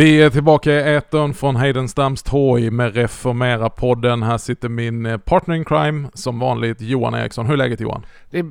Vi 0.00 0.22
är 0.22 0.30
tillbaka 0.30 0.72
i 0.72 0.94
etern 0.94 1.34
från 1.34 1.56
Heidenstamms 1.56 2.22
torg 2.22 2.70
med 2.70 2.94
Reformera-podden. 2.94 4.24
Här 4.24 4.38
sitter 4.38 4.68
min 4.68 5.06
eh, 5.06 5.18
partner 5.18 5.54
in 5.54 5.64
crime, 5.64 6.08
som 6.14 6.38
vanligt, 6.38 6.80
Johan 6.80 7.14
Eriksson. 7.14 7.46
Hur 7.46 7.52
är 7.52 7.56
läget 7.56 7.80
Johan? 7.80 8.06
Det 8.30 8.38
är, 8.38 8.46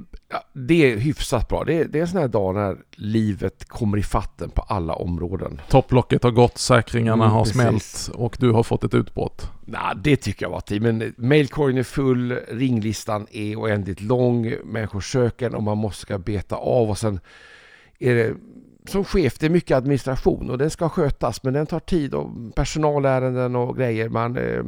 det 0.54 0.92
är 0.92 0.98
hyfsat 0.98 1.48
bra. 1.48 1.64
Det 1.64 1.74
är, 1.74 1.86
det 1.86 1.98
är 1.98 2.02
en 2.02 2.08
sån 2.08 2.22
här 2.22 2.28
dag 2.28 2.56
när 2.56 2.78
livet 2.92 3.68
kommer 3.68 3.98
i 3.98 4.04
fatten 4.04 4.50
på 4.50 4.62
alla 4.62 4.94
områden. 4.94 5.62
Topplocket 5.70 6.24
har 6.24 6.32
gått, 6.32 6.58
säkringarna 6.58 7.24
Mm, 7.24 7.36
har 7.36 7.44
precis. 7.44 7.56
smält 7.56 8.18
och 8.20 8.38
du 8.40 8.52
har 8.52 8.64
fått 8.64 8.84
ett 8.84 8.94
utbrott. 8.94 9.52
Nej, 9.66 9.96
det 10.04 10.16
tycker 10.16 10.46
jag 10.46 10.52
var 10.52 10.62
tid. 10.62 10.82
Men 10.82 11.14
mailkorgen 11.18 11.78
är 11.78 11.84
full, 11.84 12.32
ringlistan 12.32 13.28
är 13.32 13.56
oändligt 13.56 14.02
lång, 14.02 14.54
människor 14.64 15.02
söker 15.02 15.56
och 15.56 15.64
man 15.64 15.78
måste 15.78 16.18
beta 16.18 16.56
av 16.56 16.90
och 16.90 16.98
sen 16.98 17.20
är 18.00 18.16
det 18.16 18.34
som 18.90 19.06
chef, 19.06 19.40
det 19.40 19.46
är 19.46 19.50
mycket 19.50 19.78
administration 19.78 20.50
och 20.50 20.58
den 20.58 20.70
ska 20.70 20.90
skötas 20.90 21.44
men 21.44 21.54
den 21.54 21.66
tar 21.66 21.80
tid 21.80 22.14
och 22.14 22.56
personalärenden 22.56 23.56
och 23.56 23.78
grejer. 23.78 24.10
Man, 24.10 24.38
eh, 24.38 24.64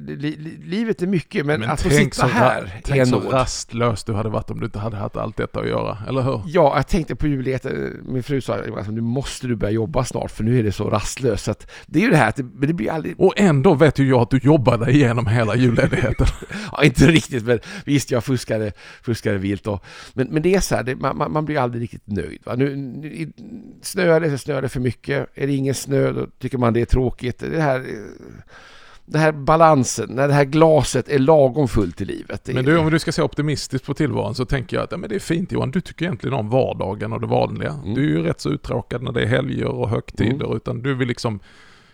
li, 0.00 0.36
li, 0.36 0.58
livet 0.64 1.02
är 1.02 1.06
mycket 1.06 1.46
men, 1.46 1.62
att 1.64 1.82
få 1.82 1.90
sitta 1.90 2.26
här 2.26 2.62
är 2.62 2.80
tänk 2.84 3.08
så 3.08 3.20
rastlös 3.20 4.04
du 4.04 4.12
hade 4.12 4.28
varit 4.28 4.50
om 4.50 4.60
du 4.60 4.66
inte 4.66 4.78
hade 4.78 4.96
haft 4.96 5.16
allt 5.16 5.36
detta 5.36 5.60
att 5.60 5.68
göra, 5.68 5.98
eller 6.08 6.22
hur? 6.22 6.42
Ja, 6.46 6.72
jag 6.76 6.88
tänkte 6.88 7.14
på 7.16 7.26
jubileet. 7.26 7.66
eh, 7.66 7.72
Min 8.02 8.22
fru 8.22 8.40
sa 8.40 8.54
att 8.54 8.88
nu 8.92 9.00
måste 9.00 9.46
du 9.46 9.56
börja 9.56 9.72
jobba 9.72 10.04
snart 10.04 10.30
för 10.30 10.44
nu 10.44 10.58
är 10.58 10.62
det 10.62 10.72
så 10.72 10.90
rastlöst. 10.90 11.44
Så 11.44 11.54
det 11.86 11.98
är 11.98 12.02
ju 12.02 12.10
det 12.10 12.16
här 12.16 12.28
att 12.28 12.36
det, 12.36 12.42
men 12.42 12.68
det 12.68 12.74
blir 12.74 12.90
aldrig, 12.90 13.20
Och 13.20 13.34
ändå 13.36 13.74
vet 13.74 13.98
ju 13.98 14.08
jag 14.08 14.20
att 14.20 14.30
du 14.30 14.38
jobbade 14.38 14.90
igenom 14.92 15.26
hela 15.26 15.56
julledigheten. 15.56 16.26
ja, 16.72 16.84
inte 16.84 17.06
riktigt 17.06 17.46
men 17.46 17.58
visst 17.84 18.10
jag 18.10 18.24
fuskade, 18.24 18.72
fuskade 19.02 19.38
vilt. 19.38 19.66
Och, 19.66 19.84
men, 20.14 20.26
men 20.30 20.42
det 20.42 20.54
är 20.54 20.60
så 20.60 20.74
här, 20.74 20.82
det, 20.82 20.96
man, 20.96 21.32
man 21.32 21.44
blir 21.44 21.58
aldrig 21.58 21.82
riktigt 21.82 22.06
nöjd. 22.06 22.40
Va? 22.44 22.54
Nu, 22.54 22.76
nu, 22.76 23.32
snöar 23.82 24.20
det 24.20 24.30
så 24.30 24.38
snöar 24.38 24.62
det 24.62 24.68
för 24.68 24.80
mycket. 24.80 25.28
Är 25.34 25.46
det 25.46 25.52
ingen 25.54 25.74
snö 25.74 26.12
då 26.12 26.26
tycker 26.38 26.58
man 26.58 26.72
det 26.72 26.80
är 26.80 26.84
tråkigt. 26.84 27.38
Det 27.38 27.60
här, 27.60 27.86
det 29.06 29.18
här 29.18 29.32
balansen, 29.32 30.08
när 30.10 30.28
det 30.28 30.34
här 30.34 30.44
glaset 30.44 31.08
är 31.08 31.18
lagom 31.18 31.68
fullt 31.68 32.00
i 32.00 32.04
livet. 32.04 32.48
Men 32.54 32.64
du, 32.64 32.78
om 32.78 32.90
du 32.90 32.98
ska 32.98 33.12
se 33.12 33.22
optimistiskt 33.22 33.86
på 33.86 33.94
tillvaron 33.94 34.34
så 34.34 34.44
tänker 34.44 34.76
jag 34.76 34.84
att 34.84 34.92
ja, 34.92 34.98
men 34.98 35.08
det 35.08 35.14
är 35.14 35.18
fint 35.20 35.52
Johan, 35.52 35.70
du 35.70 35.80
tycker 35.80 36.04
egentligen 36.04 36.34
om 36.34 36.48
vardagen 36.50 37.12
och 37.12 37.20
det 37.20 37.26
vanliga. 37.26 37.70
Mm. 37.72 37.94
Du 37.94 38.00
är 38.04 38.08
ju 38.18 38.22
rätt 38.22 38.40
så 38.40 38.48
uttråkad 38.48 39.02
när 39.02 39.12
det 39.12 39.22
är 39.22 39.26
helger 39.26 39.66
och 39.66 39.88
högtider, 39.88 40.56
utan 40.56 40.82
du 40.82 40.94
vill 40.94 41.08
liksom 41.08 41.40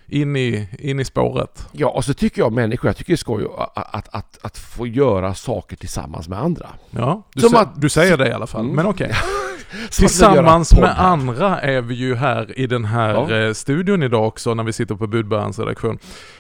in 0.07 0.37
i, 0.37 0.69
in 0.79 1.01
i 1.01 1.05
spåret. 1.05 1.67
Ja, 1.73 1.89
och 1.89 2.05
så 2.05 2.15
tycker 2.15 2.43
jag 2.43 2.53
människor, 2.53 2.89
jag 2.89 2.97
tycker 2.97 3.13
det 3.13 3.15
är 3.15 3.17
skoj 3.17 3.47
att, 3.59 3.95
att, 3.95 4.09
att, 4.15 4.39
att 4.43 4.59
få 4.59 4.87
göra 4.87 5.35
saker 5.35 5.77
tillsammans 5.77 6.29
med 6.29 6.39
andra. 6.39 6.69
Ja, 6.91 7.23
du, 7.35 7.41
Som 7.41 7.55
att- 7.57 7.81
du 7.81 7.89
säger 7.89 8.17
det 8.17 8.29
i 8.29 8.33
alla 8.33 8.47
fall, 8.47 8.61
Mm. 8.65 8.77
men 8.77 8.87
okej. 8.87 9.07
Göra 9.09 9.17
Tillsammans 9.91 10.75
med 10.77 11.01
andra 11.01 11.61
är 11.61 11.81
vi 11.83 11.95
ju 11.95 12.15
här 12.15 12.59
i 12.59 12.67
den 12.67 12.85
här 12.85 13.11
Ja. 13.15 13.31
eh, 13.37 13.53
studion 13.53 14.03
idag 14.03 14.27
också 14.27 14.55
när 14.55 14.65
vi 14.65 14.73
sitter 14.73 14.95
på 14.95 15.07
Budbärarens 15.07 15.59
redaktion. 15.59 15.99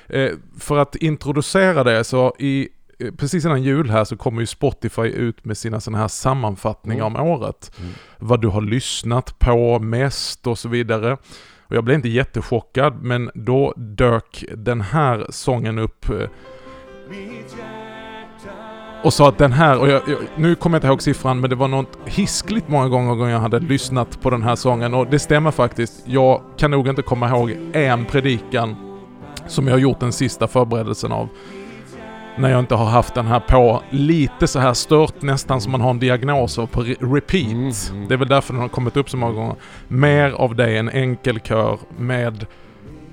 Eh, 0.08 0.30
för 0.58 0.76
att 0.78 0.96
introducera 0.96 1.84
det 1.84 2.04
så 2.04 2.34
i 2.38 2.68
eh, 2.98 3.10
Precis 3.18 3.44
innan 3.44 3.62
jul 3.62 3.90
här 3.90 4.04
så 4.04 4.16
kommer 4.16 4.40
ju 4.40 4.46
Spotify 4.46 5.02
ut 5.02 5.44
med 5.44 5.58
sina 5.58 5.80
sådana 5.80 5.98
här 5.98 6.08
sammanfattningar 6.08 7.06
Mm. 7.06 7.20
om 7.20 7.28
året. 7.28 7.72
Mm. 7.80 7.90
Vad 8.18 8.40
du 8.40 8.48
har 8.48 8.60
lyssnat 8.60 9.38
på 9.38 9.78
mest 9.78 10.46
och 10.46 10.58
så 10.58 10.68
vidare. 10.68 11.12
Och 11.60 11.76
jag 11.76 11.84
blev 11.84 11.94
inte 11.94 12.08
jättechockad 12.08 13.02
men 13.02 13.30
då 13.34 13.74
dök 13.76 14.44
den 14.56 14.80
här 14.80 15.26
sången 15.30 15.78
upp 15.78 16.08
eh, 16.10 16.28
och 19.02 19.12
sa 19.12 19.28
att 19.28 19.38
den 19.38 19.52
här, 19.52 19.78
och 19.78 19.88
jag, 19.88 20.02
jag, 20.06 20.18
nu 20.36 20.54
kommer 20.54 20.76
jag 20.76 20.78
inte 20.78 20.86
ihåg 20.86 21.02
siffran, 21.02 21.40
men 21.40 21.50
det 21.50 21.56
var 21.56 21.68
något 21.68 21.98
hiskligt 22.04 22.68
många 22.68 22.88
gånger 22.88 23.28
jag 23.28 23.40
hade 23.40 23.58
lyssnat 23.60 24.20
på 24.20 24.30
den 24.30 24.42
här 24.42 24.56
sången 24.56 24.94
och 24.94 25.06
det 25.06 25.18
stämmer 25.18 25.50
faktiskt. 25.50 26.02
Jag 26.04 26.40
kan 26.56 26.70
nog 26.70 26.88
inte 26.88 27.02
komma 27.02 27.28
ihåg 27.28 27.56
en 27.72 28.04
predikan 28.04 28.76
som 29.46 29.66
jag 29.66 29.74
har 29.74 29.78
gjort 29.78 30.00
den 30.00 30.12
sista 30.12 30.48
förberedelsen 30.48 31.12
av. 31.12 31.28
När 32.38 32.50
jag 32.50 32.58
inte 32.58 32.74
har 32.74 32.84
haft 32.84 33.14
den 33.14 33.26
här 33.26 33.40
på 33.40 33.82
lite 33.90 34.46
så 34.46 34.58
här 34.58 34.74
stört 34.74 35.22
nästan 35.22 35.60
som 35.60 35.72
man 35.72 35.80
har 35.80 35.90
en 35.90 35.98
diagnos 35.98 36.58
av 36.58 36.66
på 36.66 36.82
re- 36.82 37.14
repeat. 37.14 37.46
Mm, 37.46 37.72
mm. 37.90 38.08
Det 38.08 38.14
är 38.14 38.18
väl 38.18 38.28
därför 38.28 38.52
den 38.52 38.62
har 38.62 38.68
kommit 38.68 38.96
upp 38.96 39.10
så 39.10 39.16
många 39.16 39.32
gånger. 39.32 39.54
Mer 39.88 40.30
av 40.30 40.54
det 40.56 40.76
än 40.78 40.88
enkelkör 40.88 41.78
med 41.96 42.46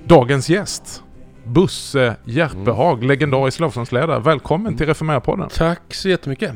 dagens 0.04 0.48
gäst. 0.48 1.02
Busse 1.46 2.16
Järpehag, 2.24 3.04
legendarisk 3.04 3.60
lovsångsledare. 3.60 4.20
Välkommen 4.20 4.66
Mm. 4.66 4.76
till 4.78 4.86
Reformera-podden. 4.86 5.48
Tack 5.54 5.94
så 5.94 6.08
jättemycket. 6.08 6.54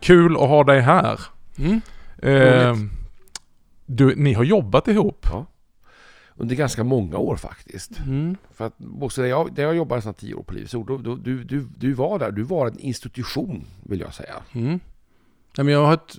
Kul 0.00 0.36
att 0.36 0.48
ha 0.48 0.64
dig 0.64 0.80
här. 0.80 1.20
Mm. 1.58 1.80
Eh, 2.22 2.76
du, 3.86 4.14
ni 4.16 4.32
har 4.32 4.44
jobbat 4.44 4.88
ihop. 4.88 5.26
Ja. 5.32 5.46
Under 6.36 6.56
ganska 6.56 6.84
många 6.84 7.16
år 7.18 7.36
faktiskt. 7.36 7.98
Mm. 7.98 8.36
För 8.54 8.66
att 8.66 8.78
Bosse, 8.78 9.22
där 9.22 9.28
jag, 9.28 9.54
där 9.54 9.62
jag 9.62 9.76
jobbade 9.76 9.98
nästan 9.98 10.14
tio 10.14 10.34
år 10.34 10.42
på 10.42 10.54
Livets 10.54 10.74
Ord, 10.74 11.20
du, 11.24 11.44
du, 11.44 11.66
du 11.76 11.92
var 11.92 12.18
där. 12.18 12.30
Du 12.30 12.42
var 12.42 12.66
en 12.66 12.78
institution, 12.78 13.64
vill 13.82 14.00
jag 14.00 14.14
säga. 14.14 14.34
Mm. 14.52 14.80
Ja, 15.56 15.64
men 15.64 15.74
jag 15.74 15.86
har 15.86 15.94
ett, 15.94 16.18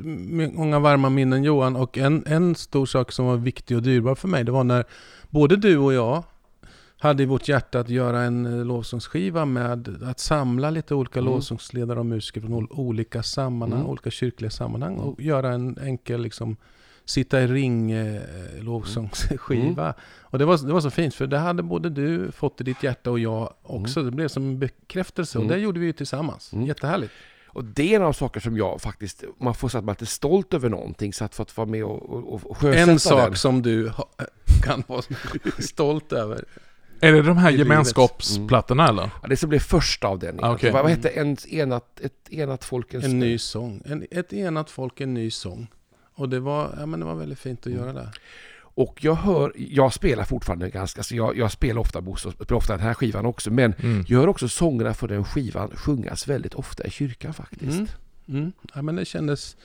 många 0.53 0.79
varma 0.79 1.09
minnen 1.09 1.43
Johan 1.43 1.75
och 1.75 1.97
en, 1.97 2.23
en 2.27 2.55
stor 2.55 2.85
sak 2.85 3.11
som 3.11 3.25
var 3.25 3.37
viktig 3.37 3.77
och 3.77 3.83
dyrbar 3.83 4.15
för 4.15 4.27
mig 4.27 4.43
det 4.43 4.51
var 4.51 4.63
när 4.63 4.83
både 5.29 5.55
du 5.55 5.77
och 5.77 5.93
jag 5.93 6.23
hade 6.99 7.23
i 7.23 7.25
vårt 7.25 7.47
hjärta 7.47 7.79
att 7.79 7.89
göra 7.89 8.21
en 8.21 8.45
eh, 8.45 8.65
lovsångsskiva 8.65 9.45
med 9.45 9.97
att 10.03 10.19
samla 10.19 10.69
lite 10.69 10.95
olika 10.95 11.19
Mm. 11.19 11.31
lovsångsledare 11.33 11.99
och 11.99 12.05
musiker 12.05 12.41
från 12.41 12.53
ol- 12.53 12.67
olika 12.71 13.23
sammanhang, 13.23 13.79
Mm. 13.79 13.91
olika 13.91 14.11
kyrkliga 14.11 14.51
sammanhang 14.51 14.95
och 14.97 15.21
göra 15.21 15.53
en 15.53 15.77
enkel 15.77 16.21
liksom 16.21 16.57
sitta 17.05 17.41
i 17.41 17.47
ring 17.47 17.91
eh, 17.91 18.21
lovsångsskiva. 18.61 19.93
Och 20.21 20.39
det 20.39 20.45
var, 20.45 20.57
det 20.67 20.73
var 20.73 20.81
så 20.81 20.89
fint 20.89 21.13
för 21.15 21.27
det 21.27 21.37
hade 21.37 21.63
både 21.63 21.89
du 21.89 22.31
fått 22.31 22.61
i 22.61 22.63
ditt 22.63 22.83
hjärta 22.83 23.11
och 23.11 23.19
jag 23.19 23.53
också. 23.63 24.03
Det 24.03 24.11
blev 24.11 24.27
som 24.27 24.43
en 24.43 24.59
bekräftelse 24.59 25.37
och 25.37 25.43
Mm. 25.45 25.55
det 25.57 25.61
gjorde 25.63 25.79
vi 25.79 25.85
ju 25.85 25.93
tillsammans. 25.93 26.53
Mm. 26.53 26.65
Jättehärligt. 26.65 27.13
Och 27.47 27.63
det 27.65 27.91
är 27.91 27.95
en 27.95 28.01
av 28.01 28.07
de 28.07 28.13
saker 28.13 28.39
som 28.39 28.57
jag 28.57 28.81
faktiskt, 28.81 29.23
man 29.39 29.53
får 29.55 29.69
säga 29.69 29.79
att 29.79 29.85
man 29.85 29.95
är 29.95 30.01
lite 30.01 30.11
stolt 30.11 30.53
över 30.53 30.69
någonting, 30.69 31.13
så 31.13 31.25
att 31.25 31.35
få 31.35 31.45
vara 31.55 31.67
med 31.67 31.83
och, 31.83 32.09
och, 32.33 32.51
och 32.51 32.57
sjösätta 32.57 32.91
En 32.91 32.99
sak 32.99 33.27
den. 33.29 33.35
som 33.35 33.61
du 33.61 33.89
ha, 33.89 34.05
kan 34.63 34.83
vara 34.87 35.01
stolt 35.59 36.13
över. 36.13 36.45
Är 37.01 37.13
det 37.13 37.21
de 37.21 37.37
här 37.37 37.51
gemenskapsplattorna 37.51 38.87
eller? 38.87 39.09
Ja, 39.21 39.27
det 39.27 39.37
som 39.37 39.49
blev 39.49 39.59
första 39.59 40.07
av 40.07 40.19
den. 40.19 40.39
Ah, 40.43 40.53
okej. 40.53 40.71
Vad, 40.71 40.81
vad 40.81 40.91
hette 40.91 41.09
en, 41.09 41.37
enat, 41.49 41.99
ett 41.99 42.29
enat 42.29 42.63
folkens... 42.65 43.05
En 43.05 43.19
ny 43.19 43.37
sång. 43.37 43.81
En, 43.85 44.05
ett 44.11 44.33
enat 44.33 44.69
folk, 44.71 45.01
en 45.01 45.13
ny 45.13 45.31
sång. 45.31 45.67
Och 46.15 46.29
det 46.29 46.39
var, 46.39 46.75
ja, 46.79 46.85
men 46.85 46.99
det 46.99 47.05
var 47.05 47.15
väldigt 47.15 47.39
fint 47.39 47.67
att 47.67 47.73
göra 47.73 47.93
det. 47.93 48.11
Och 48.61 49.03
jag 49.03 49.13
hör, 49.15 49.53
jag 49.55 49.93
spelar 49.93 50.23
fortfarande 50.23 50.69
ganska, 50.69 51.03
så 51.03 51.15
jag, 51.15 51.37
jag 51.37 51.51
spelar 51.51 51.81
ofta 51.81 52.01
Bosse, 52.01 52.27
och 52.27 52.33
spelar 52.33 52.57
ofta 52.57 52.73
den 52.73 52.85
här 52.85 52.93
skivan 52.93 53.25
också, 53.25 53.51
men 53.51 53.73
Mm. 53.79 54.05
jag 54.07 54.19
hör 54.19 54.27
också 54.27 54.47
sångerna 54.47 54.93
för 54.93 55.07
den 55.07 55.23
skivan 55.23 55.71
sjungas 55.75 56.27
väldigt 56.27 56.53
ofta 56.53 56.83
i 56.83 56.89
kyrkan 56.89 57.33
faktiskt. 57.33 57.79
Mm. 57.79 57.87
Mm. 58.27 58.51
Ja, 58.75 58.81
men 58.81 58.95
det 58.95 59.05
kändes... 59.05 59.57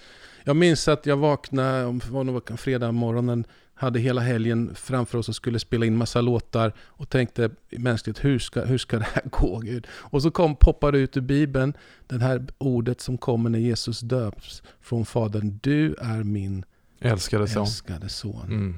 Jag 0.45 0.57
minns 0.57 0.89
att 0.89 1.07
jag 1.07 1.17
vaknade, 1.17 1.85
om 1.85 1.99
det 1.99 2.11
var 2.11 2.25
nog 2.25 2.51
en 2.51 2.57
fredag 2.57 2.93
morgonen, 2.93 3.45
hade 3.85 3.99
hela 4.01 4.21
helgen 4.21 4.71
framför 4.75 5.19
oss 5.19 5.29
och 5.29 5.35
skulle 5.37 5.59
spela 5.59 5.87
in 5.87 5.97
massa 5.97 6.21
låtar 6.21 6.73
och 6.79 7.09
tänkte 7.11 7.51
mänskligt, 7.71 8.25
hur 8.25 8.39
ska, 8.39 8.65
hur 8.65 8.79
ska 8.79 8.99
det 8.99 9.07
här 9.15 9.23
gå 9.31 9.59
Gud? 9.59 9.87
Och 9.91 10.23
så 10.23 10.31
kom, 10.31 10.57
poppade 10.57 10.99
ut 10.99 11.17
ur 11.17 11.21
Bibeln, 11.21 11.75
det 12.07 12.19
här 12.19 12.47
ordet 12.59 13.01
som 13.01 13.19
kommer 13.19 13.51
när 13.51 13.59
Jesus 13.59 14.01
döps 14.01 14.63
från 14.81 15.05
Fadern. 15.07 15.59
Du 15.63 15.95
är 15.95 16.23
min 16.23 16.65
Älskade 17.01 17.49
son. 17.49 17.63
älskade 17.63 18.09
son. 18.09 18.45
Mm. 18.47 18.75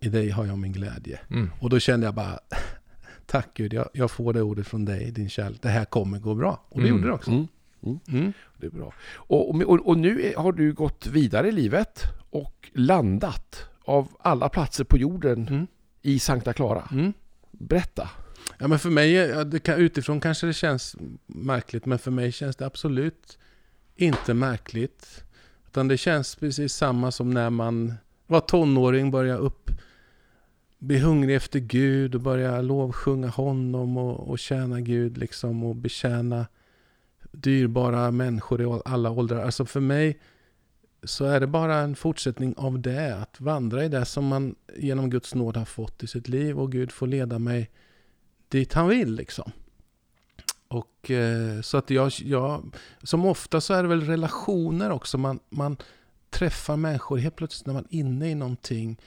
I 0.00 0.08
dig 0.08 0.30
har 0.30 0.46
jag 0.46 0.58
min 0.58 0.72
glädje. 0.72 1.20
Mm. 1.30 1.50
Och 1.60 1.70
då 1.70 1.78
kände 1.78 2.06
jag 2.06 2.14
bara, 2.14 2.38
tack 3.26 3.48
Gud, 3.54 3.72
jag, 3.72 3.88
jag 3.92 4.10
får 4.10 4.32
det 4.32 4.42
ordet 4.42 4.66
från 4.66 4.84
dig, 4.84 5.10
din 5.10 5.28
kärlek. 5.28 5.62
Det 5.62 5.68
här 5.68 5.84
kommer 5.84 6.18
gå 6.18 6.34
bra. 6.34 6.64
Och 6.68 6.80
det 6.80 6.88
Mm. 6.88 6.96
gjorde 6.98 7.08
det 7.08 7.14
också. 7.14 7.30
Mm. 7.30 7.46
Mm. 8.08 8.32
Det 8.58 8.66
är 8.66 8.70
bra. 8.70 8.92
Och, 9.14 9.50
och, 9.62 9.86
och 9.88 9.98
nu 9.98 10.22
är- 10.22 10.36
har 10.36 10.52
du 10.52 10.72
gått 10.72 11.06
vidare 11.06 11.48
i 11.48 11.52
livet 11.52 12.02
och 12.30 12.70
landat 12.74 13.68
av 13.84 14.08
alla 14.20 14.48
platser 14.48 14.84
på 14.84 14.96
jorden 14.96 15.48
Mm. 15.48 15.66
i 16.02 16.18
Sankta 16.18 16.52
Clara. 16.52 16.88
Mm. 16.92 17.12
Berätta. 17.50 18.10
Ja, 18.58 18.68
men 18.68 18.78
för 18.78 18.90
mig, 18.90 19.34
utifrån 19.76 20.20
kanske 20.20 20.46
det 20.46 20.52
känns 20.52 20.96
märkligt, 21.26 21.86
men 21.86 21.98
för 21.98 22.10
mig 22.10 22.32
känns 22.32 22.56
det 22.56 22.66
absolut 22.66 23.38
inte 23.96 24.34
märkligt. 24.34 25.24
Utan 25.66 25.88
det 25.88 25.96
känns 25.96 26.36
precis 26.36 26.72
samma 26.74 27.10
som 27.10 27.30
när 27.30 27.50
man 27.50 27.94
var 28.26 28.40
tonåring, 28.40 29.10
började 29.10 29.38
upp, 29.38 29.70
bli 30.78 30.98
hungrig 30.98 31.36
efter 31.36 31.58
Gud 31.58 32.14
och 32.14 32.20
börja 32.20 32.60
lovsjunga 32.60 33.28
honom 33.28 33.96
och, 33.96 34.30
och 34.30 34.38
tjäna 34.38 34.80
Gud 34.80 35.18
liksom 35.18 35.64
och 35.64 35.76
betjäna 35.76 36.46
dyrbara 37.32 38.10
människor 38.10 38.62
i 38.62 38.80
alla 38.84 39.10
åldrar. 39.10 39.44
Alltså 39.44 39.64
för 39.64 39.80
mig 39.80 40.20
så 41.04 41.24
är 41.24 41.40
det 41.40 41.46
bara 41.46 41.76
en 41.76 41.96
fortsättning 41.96 42.54
av 42.56 42.80
det, 42.80 43.16
att 43.16 43.40
vandra 43.40 43.84
i 43.84 43.88
det 43.88 44.04
som 44.04 44.26
man 44.26 44.54
genom 44.76 45.10
Guds 45.10 45.34
nåd 45.34 45.56
har 45.56 45.64
fått 45.64 46.02
i 46.02 46.06
sitt 46.06 46.28
liv 46.28 46.60
och 46.60 46.72
Gud 46.72 46.92
får 46.92 47.06
leda 47.06 47.38
mig 47.38 47.70
dit 48.48 48.72
han 48.72 48.88
vill 48.88 49.14
liksom. 49.14 49.52
Och 50.68 51.10
eh, 51.10 51.60
så 51.60 51.76
att 51.76 51.90
jag, 51.90 52.12
jag, 52.18 52.74
som 53.02 53.26
ofta 53.26 53.60
så 53.60 53.74
är 53.74 53.82
det 53.82 53.88
väl 53.88 54.06
relationer 54.06 54.90
också. 54.90 55.18
Man, 55.18 55.40
man 55.48 55.76
träffar 56.30 56.76
människor 56.76 57.18
helt 57.18 57.36
plötsligt 57.36 57.66
när 57.66 57.74
man 57.74 57.86
är 57.90 57.98
inne 57.98 58.30
i 58.30 58.34
någonting. 58.34 59.00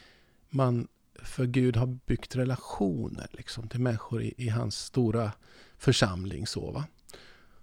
Man 0.50 0.88
för 1.21 1.45
Gud 1.45 1.77
har 1.77 1.88
byggt 2.06 2.36
relationer 2.36 3.27
liksom, 3.31 3.68
till 3.68 3.80
människor 3.80 4.21
i, 4.21 4.33
i 4.38 4.50
hans 4.50 4.77
stora 4.77 5.31
församling. 5.77 6.48
Så, 6.48 6.71
va? 6.71 6.86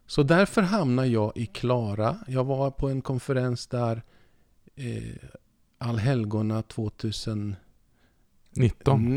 så 0.07 0.23
därför 0.23 0.63
hamnar 0.63 1.05
jag 1.05 1.33
i 1.37 1.47
Klara. 1.47 2.19
Jag 2.27 2.45
var 2.45 2.71
på 2.71 2.89
en 2.89 3.03
konferens 3.03 3.67
där 3.67 4.03
eh, 4.83 5.29
Allhelgona 5.79 6.63
2019 6.63 7.57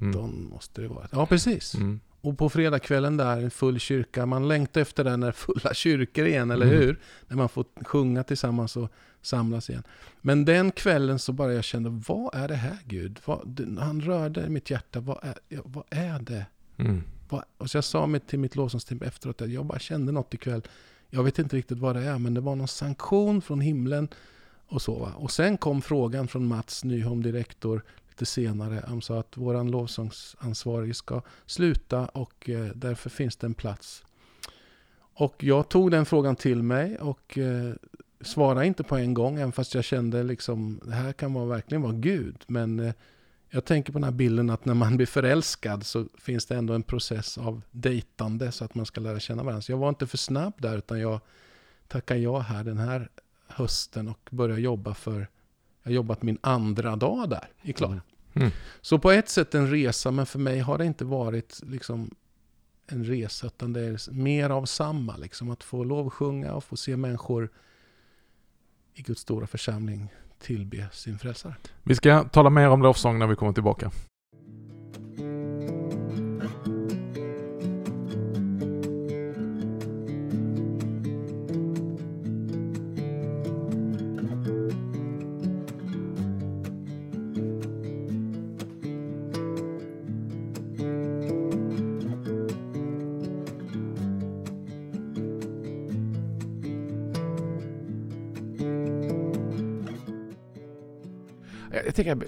mm. 0.00 0.44
måste 0.44 0.80
det 0.80 0.88
vara. 0.88 1.08
Ja, 1.12 1.26
precis. 1.26 1.74
Mm. 1.74 2.00
Och 2.20 2.38
på 2.38 2.48
fredagskvällen 2.48 3.16
där, 3.16 3.42
en 3.42 3.50
full 3.50 3.78
kyrka. 3.80 4.26
Man 4.26 4.48
längtar 4.48 4.80
efter 4.80 5.04
det 5.04 5.16
när 5.16 5.32
fulla 5.32 5.74
kyrkor 5.74 6.26
igen, 6.26 6.50
eller 6.50 6.66
Mm. 6.66 6.78
hur? 6.78 7.00
När 7.28 7.36
man 7.36 7.48
får 7.48 7.64
sjunga 7.84 8.22
tillsammans 8.24 8.76
och 8.76 8.92
samlas 9.22 9.70
igen. 9.70 9.82
Men 10.20 10.44
den 10.44 10.70
kvällen 10.72 11.18
så 11.18 11.32
bara 11.32 11.52
jag 11.52 11.64
kände, 11.64 12.02
vad 12.08 12.34
är 12.34 12.48
det 12.48 12.54
här 12.54 12.78
Gud? 12.84 13.18
Vad, 13.24 13.60
han 13.80 14.00
rörde 14.00 14.48
mitt 14.48 14.70
hjärta, 14.70 15.00
vad 15.00 15.18
är, 15.22 15.34
vad 15.64 15.84
är 15.90 16.18
det? 16.18 16.46
Mm. 16.76 17.02
Vad, 17.28 17.42
och 17.58 17.70
så 17.70 17.76
jag 17.76 17.84
sa 17.84 18.18
till 18.26 18.38
mitt 18.38 18.56
lovsångsteam 18.56 19.02
efteråt 19.02 19.42
att 19.42 19.50
jag 19.50 19.64
bara 19.66 19.78
kände 19.78 20.12
något 20.12 20.34
ikväll. 20.34 20.62
Jag 21.10 21.22
vet 21.22 21.38
inte 21.38 21.56
riktigt 21.56 21.78
vad 21.78 21.96
det 21.96 22.02
är, 22.02 22.18
men 22.18 22.34
det 22.34 22.40
var 22.40 22.56
någon 22.56 22.68
sanktion 22.68 23.42
från 23.42 23.60
himlen. 23.60 24.08
Och 24.68 24.82
så 24.82 24.98
va. 24.98 25.12
Och 25.16 25.30
sen 25.30 25.56
kom 25.56 25.82
frågan 25.82 26.28
från 26.28 26.46
Mats 26.46 26.84
Nyholm, 26.84 27.22
direktor, 27.22 27.82
lite 28.08 28.26
senare. 28.26 28.84
Han 28.88 29.02
sa 29.02 29.20
att 29.20 29.36
våran 29.36 29.70
lovsångsansvarige 29.70 30.94
ska 30.94 31.22
sluta 31.46 32.06
och 32.06 32.50
eh, 32.50 32.66
därför 32.74 33.10
finns 33.10 33.36
det 33.36 33.46
en 33.46 33.54
plats. 33.54 34.04
Och 35.18 35.44
jag 35.44 35.68
tog 35.68 35.90
den 35.90 36.06
frågan 36.06 36.36
till 36.36 36.62
mig 36.62 36.98
och 36.98 37.38
eh, 37.38 37.74
svarade 38.20 38.66
inte 38.66 38.82
på 38.82 38.96
en 38.96 39.14
gång, 39.14 39.36
även 39.36 39.52
fast 39.52 39.74
jag 39.74 39.84
kände 39.84 40.22
liksom 40.22 40.80
det 40.84 40.94
här 40.94 41.12
kan 41.12 41.34
vara, 41.34 41.46
verkligen 41.46 41.82
vara 41.82 41.92
Gud. 41.92 42.44
Men 42.46 42.80
eh, 42.80 42.92
jag 43.50 43.64
tänker 43.64 43.92
på 43.92 43.98
den 43.98 44.04
här 44.04 44.12
bilden 44.12 44.50
att 44.50 44.64
när 44.64 44.74
man 44.74 44.96
blir 44.96 45.06
förälskad 45.06 45.86
så 45.86 46.06
finns 46.18 46.46
det 46.46 46.56
ändå 46.56 46.74
en 46.74 46.82
process 46.82 47.38
av 47.38 47.62
dejtande 47.70 48.52
så 48.52 48.64
att 48.64 48.74
man 48.74 48.86
ska 48.86 49.00
lära 49.00 49.20
känna 49.20 49.42
varandra. 49.42 49.62
Så 49.62 49.72
jag 49.72 49.78
var 49.78 49.88
inte 49.88 50.06
för 50.06 50.18
snabb 50.18 50.52
där 50.58 50.78
utan 50.78 51.00
jag 51.00 51.20
tackade 51.88 52.20
ja 52.20 52.38
här 52.38 52.64
den 52.64 52.78
här 52.78 53.08
hösten 53.48 54.08
och 54.08 54.28
började 54.30 54.60
jobba 54.60 54.94
för, 54.94 55.28
jag 55.82 55.90
har 55.90 55.92
jobbat 55.92 56.22
min 56.22 56.38
andra 56.40 56.96
dag 56.96 57.30
där 57.30 57.48
i 57.62 57.72
Klara. 57.72 58.00
Mm. 58.32 58.50
Så 58.80 58.98
på 58.98 59.10
ett 59.10 59.28
sätt 59.28 59.54
en 59.54 59.70
resa, 59.70 60.10
men 60.10 60.26
för 60.26 60.38
mig 60.38 60.58
har 60.58 60.78
det 60.78 60.84
inte 60.84 61.04
varit 61.04 61.60
liksom 61.62 62.10
en 62.86 63.04
resa, 63.04 63.46
utan 63.46 63.72
det 63.72 63.80
är 63.80 64.12
mer 64.12 64.50
av 64.50 64.64
samma. 64.64 65.16
Liksom, 65.16 65.50
att 65.50 65.64
få 65.64 65.84
lovsjunga 65.84 66.52
och 66.52 66.64
få 66.64 66.76
se 66.76 66.96
människor 66.96 67.50
i 68.94 69.02
Guds 69.02 69.20
stora 69.20 69.46
församling 69.46 70.12
tillbe 70.38 70.88
sin 70.92 71.18
frälsare. 71.18 71.54
Vi 71.82 71.94
ska 71.94 72.24
tala 72.24 72.50
mer 72.50 72.68
om 72.68 72.82
lovsång 72.82 73.18
när 73.18 73.26
vi 73.26 73.36
kommer 73.36 73.52
tillbaka. 73.52 73.90
Tänka 102.06 102.26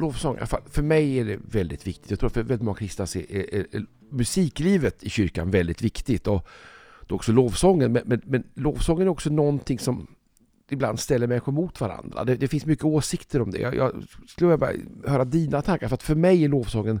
lovsång, 0.00 0.34
i 0.34 0.38
alla 0.38 0.46
fall, 0.46 0.62
för 0.70 0.82
mig 0.82 1.18
är 1.18 1.24
det 1.24 1.38
väldigt 1.50 1.86
viktigt. 1.86 2.10
Jag 2.10 2.20
tror 2.20 2.30
för 2.30 2.42
väldigt 2.42 2.62
många 2.62 2.78
kristna 2.78 3.04
är, 3.14 3.54
är, 3.54 3.66
är 3.76 3.86
musiklivet 4.10 5.02
i 5.02 5.10
kyrkan 5.10 5.50
väldigt 5.50 5.82
viktigt. 5.82 6.26
Och 6.26 6.48
då 7.06 7.14
också 7.14 7.32
lovsången. 7.32 7.92
Men, 7.92 8.02
men, 8.06 8.22
men 8.24 8.44
lovsången 8.54 9.06
är 9.06 9.10
också 9.10 9.30
någonting 9.30 9.78
som 9.78 10.06
ibland 10.70 11.00
ställer 11.00 11.26
människor 11.26 11.52
mot 11.52 11.80
varandra. 11.80 12.24
Det, 12.24 12.36
det 12.36 12.48
finns 12.48 12.66
mycket 12.66 12.84
åsikter 12.84 13.42
om 13.42 13.50
det. 13.50 13.58
Jag, 13.58 13.74
jag 13.74 13.92
skulle 14.26 14.48
vilja 14.48 14.58
bara 14.58 15.10
höra 15.12 15.24
dina 15.24 15.62
tankar. 15.62 15.88
För 15.88 15.94
att 15.94 16.02
för 16.02 16.14
mig 16.14 16.44
är 16.44 16.48
lovsången 16.48 17.00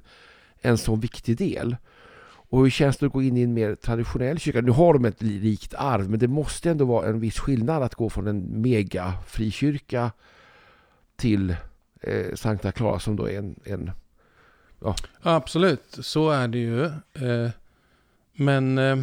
en 0.60 0.78
sån 0.78 1.00
viktig 1.00 1.36
del. 1.36 1.76
Och 2.50 2.62
hur 2.62 2.70
känns 2.70 2.96
det 2.96 3.06
att 3.06 3.12
gå 3.12 3.22
in 3.22 3.36
i 3.36 3.42
en 3.42 3.54
mer 3.54 3.74
traditionell 3.74 4.38
kyrka? 4.38 4.60
Nu 4.60 4.70
har 4.70 4.94
de 4.94 5.04
ett 5.04 5.22
rikt 5.22 5.74
arv, 5.74 6.10
men 6.10 6.18
det 6.18 6.28
måste 6.28 6.70
ändå 6.70 6.84
vara 6.84 7.06
en 7.06 7.20
viss 7.20 7.38
skillnad 7.38 7.82
att 7.82 7.94
gå 7.94 8.10
från 8.10 8.26
en 8.26 8.60
mega 8.62 9.12
frikyrka 9.26 10.10
till 11.16 11.56
eh, 12.00 12.34
Sankta 12.34 12.72
Clara 12.72 12.98
som 12.98 13.16
då 13.16 13.28
är 13.28 13.38
en, 13.38 13.60
en 13.64 13.90
Absolut, 15.22 15.98
så 16.00 16.30
är 16.30 16.48
det 16.48 16.58
ju. 16.58 16.84
Eh, 16.84 17.50
Men 18.32 18.78
eh, 18.78 18.96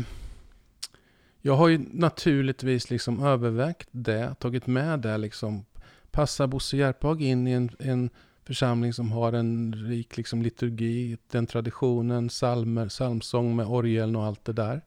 jag 1.42 1.56
har 1.56 1.68
ju 1.68 1.86
naturligtvis 1.92 2.90
liksom 2.90 3.24
övervägt 3.24 3.90
det, 3.92 4.36
tagit 4.40 4.68
med 4.68 5.00
det 5.00 5.18
liksom. 5.18 5.66
Passar 6.12 6.48
Bosse 6.48 6.78
Järpehag 6.78 7.22
in 7.22 7.48
i 7.48 7.52
en, 7.52 7.70
en 7.80 8.10
församling 8.44 8.94
som 8.94 9.12
har 9.12 9.34
en 9.34 9.74
rik 9.74 10.18
liksom, 10.18 10.42
liturgi, 10.42 11.18
den 11.32 11.48
traditionen, 11.48 12.28
psalmer, 12.28 12.90
psalmsång 12.90 13.56
med 13.56 13.68
orgeln 13.68 14.16
och 14.16 14.24
allt 14.24 14.46
det 14.46 14.54
där. 14.54 14.82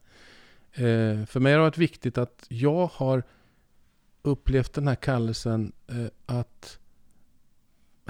Eh, 0.73 1.27
För 1.27 1.41
mig 1.41 1.53
har 1.53 1.59
det 1.59 1.65
varit 1.65 1.79
viktigt 1.79 2.19
att 2.19 2.47
jag 2.49 2.91
har 2.93 3.23
upplevt 4.23 4.73
den 4.73 4.89
här 4.89 4.95
kallelsen 4.95 5.73
eh, 5.87 6.07
att, 6.27 6.79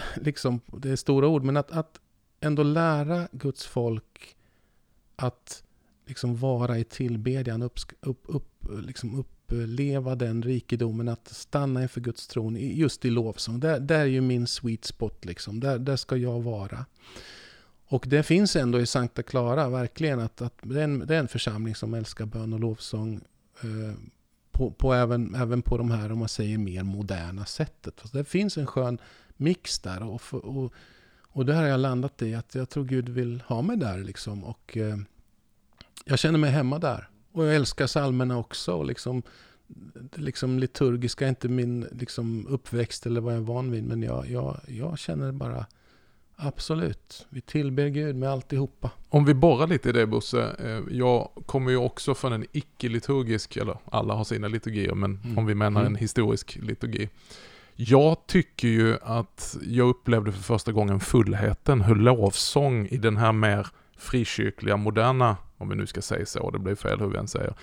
liksom, 0.17 0.61
det 0.67 0.91
är 0.91 0.97
stora 0.97 1.29
ord, 1.29 1.45
men 1.45 1.57
att, 1.57 1.71
att 1.71 2.01
ändå 2.41 2.63
lära 2.63 3.29
Guds 3.33 3.67
folk 3.67 4.37
att 5.17 5.63
liksom 6.07 6.37
vara 6.37 6.79
i 6.79 6.85
tillbedjan, 6.85 7.63
upp, 7.63 7.79
upp, 8.01 8.23
upp, 8.27 8.67
liksom 8.83 9.19
uppleva 9.19 10.15
den 10.15 10.43
rikedomen, 10.43 11.09
att 11.09 11.29
stanna 11.29 11.83
inför 11.83 12.01
Guds 12.01 12.27
tron, 12.27 12.57
just 12.57 13.05
i 13.05 13.11
lovsång. 13.11 13.61
Där, 13.61 13.81
där 13.81 14.01
är 14.01 14.05
ju 14.05 14.21
min 14.21 14.47
sweet 14.47 14.85
spot, 14.85 15.25
liksom. 15.25 15.61
där, 15.61 15.79
där 15.79 15.97
ska 15.97 16.17
jag 16.17 16.43
vara. 16.43 16.87
Och 17.89 18.05
det 18.09 18.23
finns 18.23 18.57
ändå 18.57 18.81
i 18.81 18.87
Sankta 18.87 19.23
Clara, 19.23 19.69
verkligen, 19.69 20.21
att, 20.21 20.43
att 20.43 20.55
det, 20.63 20.81
är 20.81 20.85
en, 20.85 20.99
det 20.99 21.15
är 21.15 21.19
en 21.19 21.29
församling 21.29 21.75
som 21.75 21.95
älskar 21.95 22.27
bön 22.27 22.53
och 22.53 22.61
lovsång. 22.61 23.21
Eh, 23.63 23.95
på, 24.51 24.71
på 24.71 24.95
även, 24.95 25.35
även 25.35 25.63
på 25.63 25.79
de 25.79 25.91
här, 25.91 26.13
om 26.13 26.19
man 26.19 26.29
säger, 26.29 26.59
mer 26.59 26.83
moderna 26.83 27.45
sättet. 27.45 28.01
Fast 28.01 28.13
det 28.13 28.25
finns 28.25 28.59
en 28.59 28.67
skön 28.67 28.99
mix 29.39 29.79
där. 29.79 30.03
Och, 30.03 30.21
för- 30.23 30.47
och 30.47 30.73
och 31.31 31.47
där 31.47 31.55
har 31.55 31.67
jag 31.67 31.81
landat 31.81 32.23
i 32.23 32.35
att 32.35 32.55
jag 32.55 32.69
tror 32.69 32.85
Gud 32.85 33.09
vill 33.09 33.43
ha 33.47 33.63
mig 33.63 33.77
där 33.77 33.99
liksom. 33.99 34.45
Och 34.45 34.77
eh, 34.77 34.97
jag 36.05 36.19
känner 36.19 36.39
mig 36.39 36.51
hemma 36.51 36.79
där. 36.79 37.09
Och 37.33 37.47
jag 37.47 37.55
älskar 37.55 37.87
psalmerna 37.87 38.39
också. 38.39 38.73
Och 38.73 38.87
liksom, 38.87 39.23
det 39.95 40.21
liksom 40.21 40.59
liturgiska 40.59 41.25
är 41.25 41.29
inte 41.29 41.49
min 41.49 41.87
liksom, 41.93 42.47
uppväxt 42.49 43.07
eller 43.07 43.21
vad 43.21 43.33
jag 43.35 43.41
är 43.41 43.45
van 43.45 43.71
vid. 43.71 43.85
Men 43.85 44.03
jag, 44.03 44.31
jag, 44.31 44.61
jag 44.69 44.99
känner 44.99 45.33
bara 45.33 45.67
absolut. 46.37 47.27
Vi 47.29 47.41
tillber 47.41 47.89
Gud 47.89 48.17
med 48.17 48.29
alltihopa. 48.31 48.91
Om 49.09 49.25
vi 49.25 49.35
borrar 49.35 49.67
lite 49.67 49.89
i 49.89 49.93
det 49.93 50.07
Bosse. 50.07 50.43
eh, 50.59 50.97
Jag 50.97 51.31
kommer 51.47 51.71
ju 51.71 51.77
också 51.77 52.15
från 52.15 52.33
en 52.33 52.45
icke-liturgisk, 52.53 53.57
eller 53.57 53.77
alla 53.85 54.15
har 54.15 54.25
sina 54.25 54.49
liturgier, 54.49 54.95
men 54.95 55.21
Mm. 55.25 55.39
om 55.39 55.47
vi 55.47 55.55
menar 55.55 55.81
en 55.81 55.87
Mm. 55.87 55.99
historisk 56.01 56.59
liturgi. 56.63 57.09
Jag 57.81 58.27
tycker 58.27 58.69
ju 58.69 58.97
att 59.03 59.57
jag 59.63 59.89
upplevde 59.89 60.33
för 60.33 60.43
första 60.43 60.73
gången 60.73 61.01
fullheten, 61.01 61.81
hur 61.81 61.95
lovsång 61.95 62.87
i 62.87 62.97
den 62.97 63.17
här 63.17 63.33
mer 63.33 63.67
frikyrkliga, 63.99 64.77
moderna, 64.77 65.37
om 65.59 65.69
vi 65.69 65.77
nu 65.77 65.87
ska 65.87 66.03
säga 66.03 66.27
så, 66.27 66.51
det 66.51 66.59
blir 66.59 66.75
fel 66.75 67.01
hur 67.01 67.07
vi 67.07 67.19
än 67.19 67.29
säger, 67.29 67.55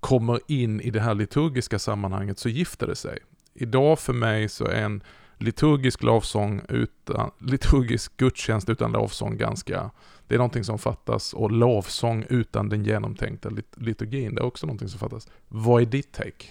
kommer 0.00 0.40
in 0.46 0.80
i 0.80 0.90
det 0.90 1.00
här 1.00 1.14
liturgiska 1.14 1.78
sammanhanget 1.78 2.38
så 2.38 2.48
gifter 2.48 2.86
det 2.86 2.96
sig. 2.96 3.18
Idag 3.54 3.98
för 3.98 4.12
mig 4.12 4.48
så 4.48 4.64
är 4.64 4.82
en 4.82 5.02
liturgisk 5.38 6.02
lovsång 6.02 6.62
utan, 6.68 7.30
liturgisk 7.38 8.16
gudstjänst 8.16 8.68
utan 8.68 8.92
lovsång 8.92 9.36
ganska, 9.36 9.90
det 10.28 10.34
är 10.34 10.38
någonting 10.38 10.64
som 10.64 10.78
fattas 10.78 11.32
och 11.32 11.50
lovsång 11.50 12.24
utan 12.28 12.68
den 12.68 12.84
genomtänkta 12.84 13.50
liturgin, 13.76 14.34
det 14.34 14.40
är 14.40 14.46
också 14.46 14.66
någonting 14.66 14.88
som 14.88 15.00
fattas. 15.00 15.28
Vad 15.48 15.82
är 15.82 15.86
ditt 15.86 16.12
take? 16.12 16.46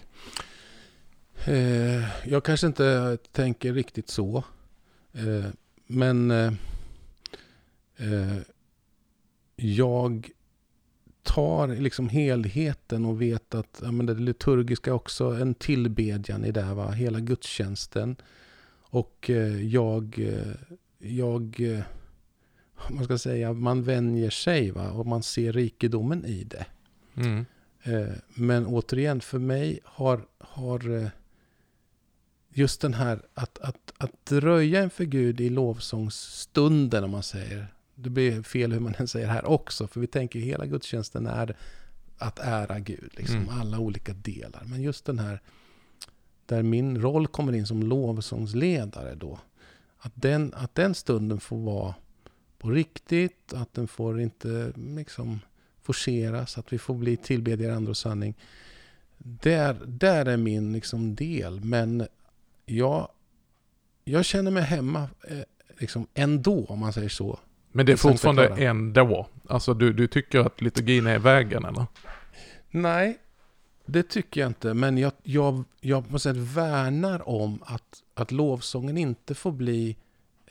Eh, 1.45 2.27
jag 2.27 2.43
kanske 2.43 2.67
inte 2.67 3.17
tänker 3.31 3.73
riktigt 3.73 4.09
så. 4.09 4.43
Eh, 5.13 5.45
men 5.87 6.31
eh, 6.31 6.53
jag 9.55 10.29
tar 11.23 11.67
liksom 11.67 12.09
helheten 12.09 13.05
och 13.05 13.21
vet 13.21 13.55
att 13.55 13.81
ja, 13.83 13.91
men 13.91 14.05
det 14.05 14.13
liturgiska 14.13 14.93
också 14.93 15.25
en 15.25 15.55
tillbedjan 15.55 16.45
i 16.45 16.51
det. 16.51 16.73
Va? 16.73 16.91
Hela 16.91 17.19
gudstjänsten. 17.19 18.15
Och 18.89 19.29
jag, 19.61 20.29
jag 20.97 21.61
man 22.89 23.03
ska 23.03 23.17
säga, 23.17 23.53
man 23.53 23.83
vänjer 23.83 24.29
sig 24.29 24.71
va? 24.71 24.91
och 24.91 25.05
man 25.05 25.23
ser 25.23 25.53
rikedomen 25.53 26.25
i 26.25 26.43
det. 26.43 26.65
Mm. 27.15 27.45
Men 28.33 28.65
återigen, 28.65 29.21
för 29.21 29.39
mig 29.39 29.79
har, 29.83 30.21
har 30.39 31.11
just 32.53 32.81
den 32.81 32.93
här 32.93 33.21
att, 33.33 33.59
att, 33.59 33.93
att 33.97 34.25
dröja 34.25 34.83
inför 34.83 35.03
Gud 35.03 35.41
i 35.41 35.49
lovsångsstunden 35.49 37.03
om 37.03 37.11
man 37.11 37.23
säger. 37.23 37.67
Det 37.95 38.09
blir 38.09 38.43
fel 38.43 38.71
hur 38.71 38.79
man 38.79 38.95
än 38.97 39.07
säger 39.07 39.27
här 39.27 39.45
också, 39.45 39.87
för 39.87 39.99
vi 39.99 40.07
tänker 40.07 40.39
hela 40.39 40.65
gudstjänsten 40.65 41.27
är 41.27 41.55
att 42.17 42.39
ära 42.39 42.79
Gud, 42.79 43.11
liksom, 43.17 43.37
Mm. 43.37 43.49
alla 43.49 43.79
olika 43.79 44.13
delar. 44.13 44.63
Men 44.65 44.81
just 44.81 45.05
den 45.05 45.19
här, 45.19 45.41
där 46.45 46.63
min 46.63 47.01
roll 47.01 47.27
kommer 47.27 47.53
in 47.53 47.67
som 47.67 47.83
lovsångsledare 47.83 49.15
då, 49.15 49.39
att 49.97 50.11
den, 50.15 50.53
att 50.55 50.75
den 50.75 50.95
stunden 50.95 51.39
får 51.39 51.57
vara 51.57 51.95
på 52.57 52.69
riktigt, 52.69 53.53
att 53.53 53.73
den 53.73 53.87
får 53.87 54.21
inte 54.21 54.73
liksom 54.75 55.39
forceras, 55.81 56.57
att 56.57 56.73
vi 56.73 56.77
får 56.77 56.93
bli 56.95 57.17
tillbedjare 57.17 57.71
i 57.71 57.75
ande 57.75 57.89
och 57.89 57.97
sanning. 57.97 58.35
Där, 59.17 59.81
där 59.85 60.25
är 60.25 60.37
min 60.37 60.73
liksom 60.73 61.15
del, 61.15 61.59
men 61.59 62.07
jag, 62.65 63.07
jag 64.03 64.25
känner 64.25 64.51
mig 64.51 64.63
hemma 64.63 65.07
eh, 65.27 65.37
liksom 65.77 66.07
ändå, 66.13 66.65
om 66.69 66.79
man 66.79 66.93
säger 66.93 67.09
så. 67.09 67.39
Men 67.71 67.85
det 67.85 67.91
är 67.91 67.97
fortfarande 67.97 68.47
ändå. 68.47 69.27
Alltså 69.49 69.73
du, 69.73 69.93
du 69.93 70.07
tycker 70.07 70.39
att 70.39 70.61
liturgin 70.61 71.07
är 71.07 71.19
vägen 71.19 71.65
eller? 71.65 71.85
Nej, 72.71 73.17
det 73.85 74.03
tycker 74.03 74.41
jag 74.41 74.49
inte. 74.49 74.73
Men 74.73 74.97
jag, 74.97 75.11
jag, 75.23 75.63
jag 75.81 76.05
på 76.05 76.11
något 76.11 76.21
sätt 76.21 76.37
värnar 76.37 77.29
om 77.29 77.63
att, 77.65 78.03
att 78.13 78.31
lovsången 78.31 78.97
inte 78.97 79.35
får 79.35 79.51
bli 79.51 79.97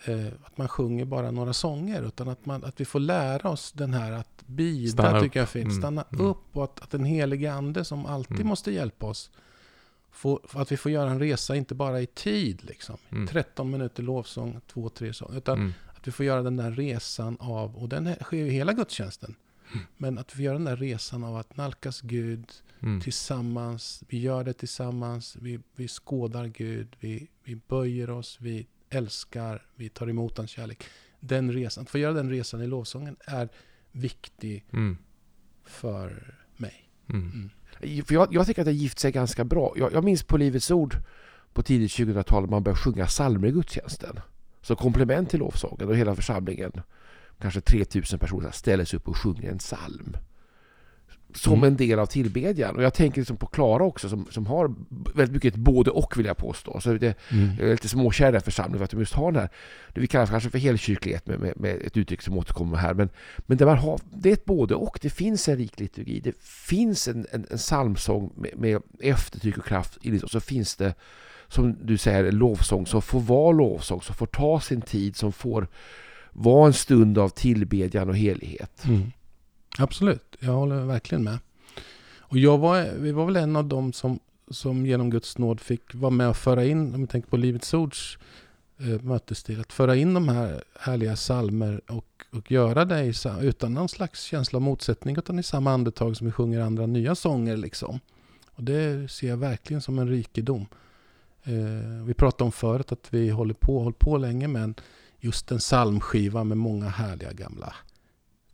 eh, 0.04 0.26
att 0.44 0.58
man 0.58 0.68
sjunger 0.68 1.04
bara 1.04 1.30
några 1.30 1.52
sånger. 1.52 2.02
Utan 2.02 2.28
att, 2.28 2.46
man, 2.46 2.64
att 2.64 2.80
vi 2.80 2.84
får 2.84 3.00
lära 3.00 3.50
oss 3.50 3.72
den 3.72 3.94
här 3.94 4.12
att 4.12 4.42
bida, 4.46 4.92
Stanna 4.92 5.18
upp. 5.18 5.24
tycker 5.24 5.40
jag 5.40 5.44
är 5.44 5.50
fint. 5.50 5.64
Mm, 5.64 5.78
Stanna 5.78 6.04
mm. 6.12 6.26
upp 6.26 6.56
och 6.56 6.64
att, 6.64 6.80
att 6.80 6.90
den 6.90 7.04
helige 7.04 7.52
ande 7.52 7.84
som 7.84 8.06
alltid 8.06 8.36
Mm. 8.36 8.48
måste 8.48 8.72
hjälpa 8.72 9.06
oss. 9.06 9.30
Får, 10.12 10.40
att 10.52 10.72
vi 10.72 10.76
får 10.76 10.92
göra 10.92 11.10
en 11.10 11.18
resa, 11.18 11.56
inte 11.56 11.74
bara 11.74 12.00
i 12.00 12.06
tid. 12.06 12.64
Liksom. 12.64 12.96
Mm. 13.10 13.26
13 13.26 13.70
minuter 13.70 14.02
lovsång, 14.02 14.60
2-3 14.72 15.12
sång. 15.12 15.36
Utan 15.36 15.58
Mm. 15.58 15.72
att 15.96 16.08
vi 16.08 16.12
får 16.12 16.26
göra 16.26 16.42
den 16.42 16.56
där 16.56 16.70
resan 16.70 17.36
av, 17.40 17.76
och 17.76 17.88
den 17.88 18.14
sker 18.22 18.36
ju 18.36 18.50
hela 18.50 18.72
gudstjänsten. 18.72 19.34
Men 19.96 20.18
att 20.18 20.30
vi 20.32 20.34
får 20.36 20.42
göra 20.44 20.54
den 20.54 20.64
där 20.64 20.76
resan 20.76 21.24
av 21.24 21.36
att 21.36 21.56
nalkas 21.56 22.00
Gud 22.00 22.46
Mm. 22.80 23.00
tillsammans. 23.00 24.02
Vi 24.08 24.18
gör 24.20 24.44
det 24.44 24.52
tillsammans. 24.52 25.36
Vi, 25.40 25.60
vi 25.76 25.88
skådar 25.88 26.46
Gud. 26.46 26.96
Vi, 27.00 27.28
vi 27.44 27.56
böjer 27.56 28.10
oss. 28.10 28.38
Vi 28.40 28.66
älskar. 28.90 29.66
Vi 29.76 29.88
tar 29.88 30.08
emot 30.10 30.36
hans 30.38 30.50
kärlek. 30.50 30.84
Den 31.20 31.52
resan, 31.52 31.82
att 31.82 31.90
få 31.90 31.98
göra 31.98 32.12
den 32.12 32.30
resan 32.30 32.62
i 32.62 32.66
lovsången 32.66 33.16
är 33.26 33.48
viktig 33.92 34.64
Mm. 34.72 34.96
för 35.64 36.34
mig. 36.56 36.88
För 37.80 38.14
jag, 38.14 38.34
jag 38.34 38.46
tycker 38.46 38.62
att 38.62 38.66
det 38.66 38.72
har 38.72 38.76
gift 38.76 38.98
sig 38.98 39.12
ganska 39.12 39.44
bra. 39.44 39.72
Jag, 39.76 39.92
jag 39.92 40.04
minns 40.04 40.22
på 40.22 40.36
Livets 40.36 40.70
Ord 40.70 40.96
på 41.52 41.62
tidigt 41.62 41.90
2000-tal 41.90 42.50
man 42.50 42.62
började 42.62 42.80
sjunga 42.80 43.06
psalmer 43.06 43.48
i 43.48 43.50
gudstjänsten. 43.50 44.20
Så 44.62 44.76
komplement 44.76 45.30
till 45.30 45.38
lovsången 45.38 45.88
och 45.88 45.96
hela 45.96 46.14
församlingen, 46.14 46.72
kanske 47.40 47.60
3000 47.60 48.18
personer, 48.18 48.50
ställer 48.50 48.84
sig 48.84 48.96
upp 48.96 49.08
och 49.08 49.16
sjunger 49.16 49.50
en 49.50 49.58
psalm. 49.58 50.16
Som 51.34 51.52
Mm. 51.52 51.64
en 51.64 51.76
del 51.76 51.98
av 51.98 52.06
tillbedjan. 52.06 52.76
Och 52.76 52.82
jag 52.82 52.94
tänker 52.94 53.20
liksom 53.20 53.36
på 53.36 53.46
Klara 53.46 53.84
också 53.84 54.08
som, 54.08 54.26
som 54.30 54.46
har 54.46 54.74
väldigt 55.14 55.34
mycket 55.34 55.54
ett 55.54 55.60
både 55.60 55.90
och 55.90 56.18
vill 56.18 56.26
jag 56.26 56.36
påstå. 56.36 56.80
Så 56.80 56.92
det, 56.92 57.16
jag 57.58 57.68
är 57.68 57.72
lite 57.72 57.88
småkär 57.88 58.28
i 58.28 58.32
den 58.32 58.40
församlingen 58.40 58.78
för 58.78 58.84
att 58.84 58.90
de 58.90 59.00
just 59.00 59.14
har 59.14 59.32
den 59.32 59.40
här, 59.40 59.50
det 59.94 60.00
vi 60.00 60.06
kallar 60.06 60.26
kanske 60.26 60.50
för 60.50 60.58
helkyrklighet 60.58 61.26
med, 61.26 61.40
med, 61.40 61.52
med 61.56 61.82
ett 61.82 61.96
uttryck 61.96 62.22
som 62.22 62.38
återkommer 62.38 62.76
här. 62.76 62.94
Men, 62.94 63.08
men 63.38 63.58
där 63.58 63.66
man 63.66 63.78
har, 63.78 64.00
det 64.10 64.28
är 64.28 64.32
ett 64.32 64.44
både 64.44 64.74
och. 64.74 64.98
Det 65.02 65.10
finns 65.10 65.48
en 65.48 65.56
rik 65.56 65.80
liturgi. 65.80 66.20
Det 66.20 66.42
finns 66.42 67.08
en, 67.08 67.26
en, 67.30 67.46
en 67.50 67.58
psalmsång 67.58 68.32
med, 68.36 68.50
med 68.58 68.82
eftertryck 69.00 69.58
och 69.58 69.64
kraft. 69.64 69.98
Och 70.22 70.30
så 70.30 70.40
finns 70.40 70.76
det, 70.76 70.94
som 71.48 71.76
du 71.82 71.98
säger, 71.98 72.32
lovsång 72.32 72.86
som 72.86 73.02
får 73.02 73.20
vara 73.20 73.52
lovsång, 73.52 74.02
som 74.02 74.14
får 74.14 74.26
ta 74.26 74.60
sin 74.60 74.80
tid, 74.80 75.16
som 75.16 75.32
får 75.32 75.66
vara 76.32 76.66
en 76.66 76.72
stund 76.72 77.18
av 77.18 77.28
tillbedjan 77.28 78.08
och 78.08 78.16
helighet. 78.16 78.84
Mm. 78.84 79.12
Absolut, 79.78 80.36
jag 80.40 80.52
håller 80.52 80.84
verkligen 80.84 81.24
med. 81.24 81.38
Och 82.20 82.38
jag 82.38 82.58
var, 82.58 82.90
vi 82.98 83.12
var 83.12 83.26
väl 83.26 83.36
en 83.36 83.56
av 83.56 83.64
dem 83.64 83.92
som, 83.92 84.18
som 84.50 84.86
genom 84.86 85.10
Guds 85.10 85.38
nåd 85.38 85.60
fick 85.60 85.94
vara 85.94 86.10
med 86.10 86.28
och 86.28 86.36
föra 86.36 86.64
in, 86.64 86.94
om 86.94 87.00
vi 87.00 87.06
tänker 87.06 87.28
på 87.28 87.36
Livets 87.36 87.74
Ords 87.74 88.18
eh, 88.78 89.02
mötesstil, 89.02 89.60
att 89.60 89.72
föra 89.72 89.96
in 89.96 90.14
de 90.14 90.28
här 90.28 90.62
härliga 90.80 91.16
salmer 91.16 91.80
och, 91.88 92.24
och 92.32 92.52
göra 92.52 92.84
det 92.84 93.04
i, 93.04 93.12
utan 93.40 93.74
någon 93.74 93.88
slags 93.88 94.22
känsla 94.22 94.56
av 94.56 94.62
motsättning, 94.62 95.16
utan 95.18 95.38
i 95.38 95.42
samma 95.42 95.72
andetag 95.72 96.16
som 96.16 96.26
vi 96.26 96.32
sjunger 96.32 96.60
andra 96.60 96.86
nya 96.86 97.14
sånger. 97.14 97.56
Liksom. 97.56 98.00
Och 98.50 98.64
det 98.64 99.10
ser 99.10 99.28
jag 99.28 99.36
verkligen 99.36 99.82
som 99.82 99.98
en 99.98 100.08
rikedom. 100.08 100.66
Eh, 101.44 102.04
vi 102.06 102.14
pratade 102.14 102.44
om 102.44 102.52
förut 102.52 102.92
att 102.92 103.06
vi 103.10 103.30
håller 103.30 103.54
på, 103.54 103.78
håller 103.78 103.96
på 103.98 104.16
länge, 104.16 104.48
men 104.48 104.74
just 105.20 105.52
en 105.52 105.58
psalmskiva 105.58 106.44
med 106.44 106.58
många 106.58 106.88
härliga 106.88 107.32
gamla 107.32 107.74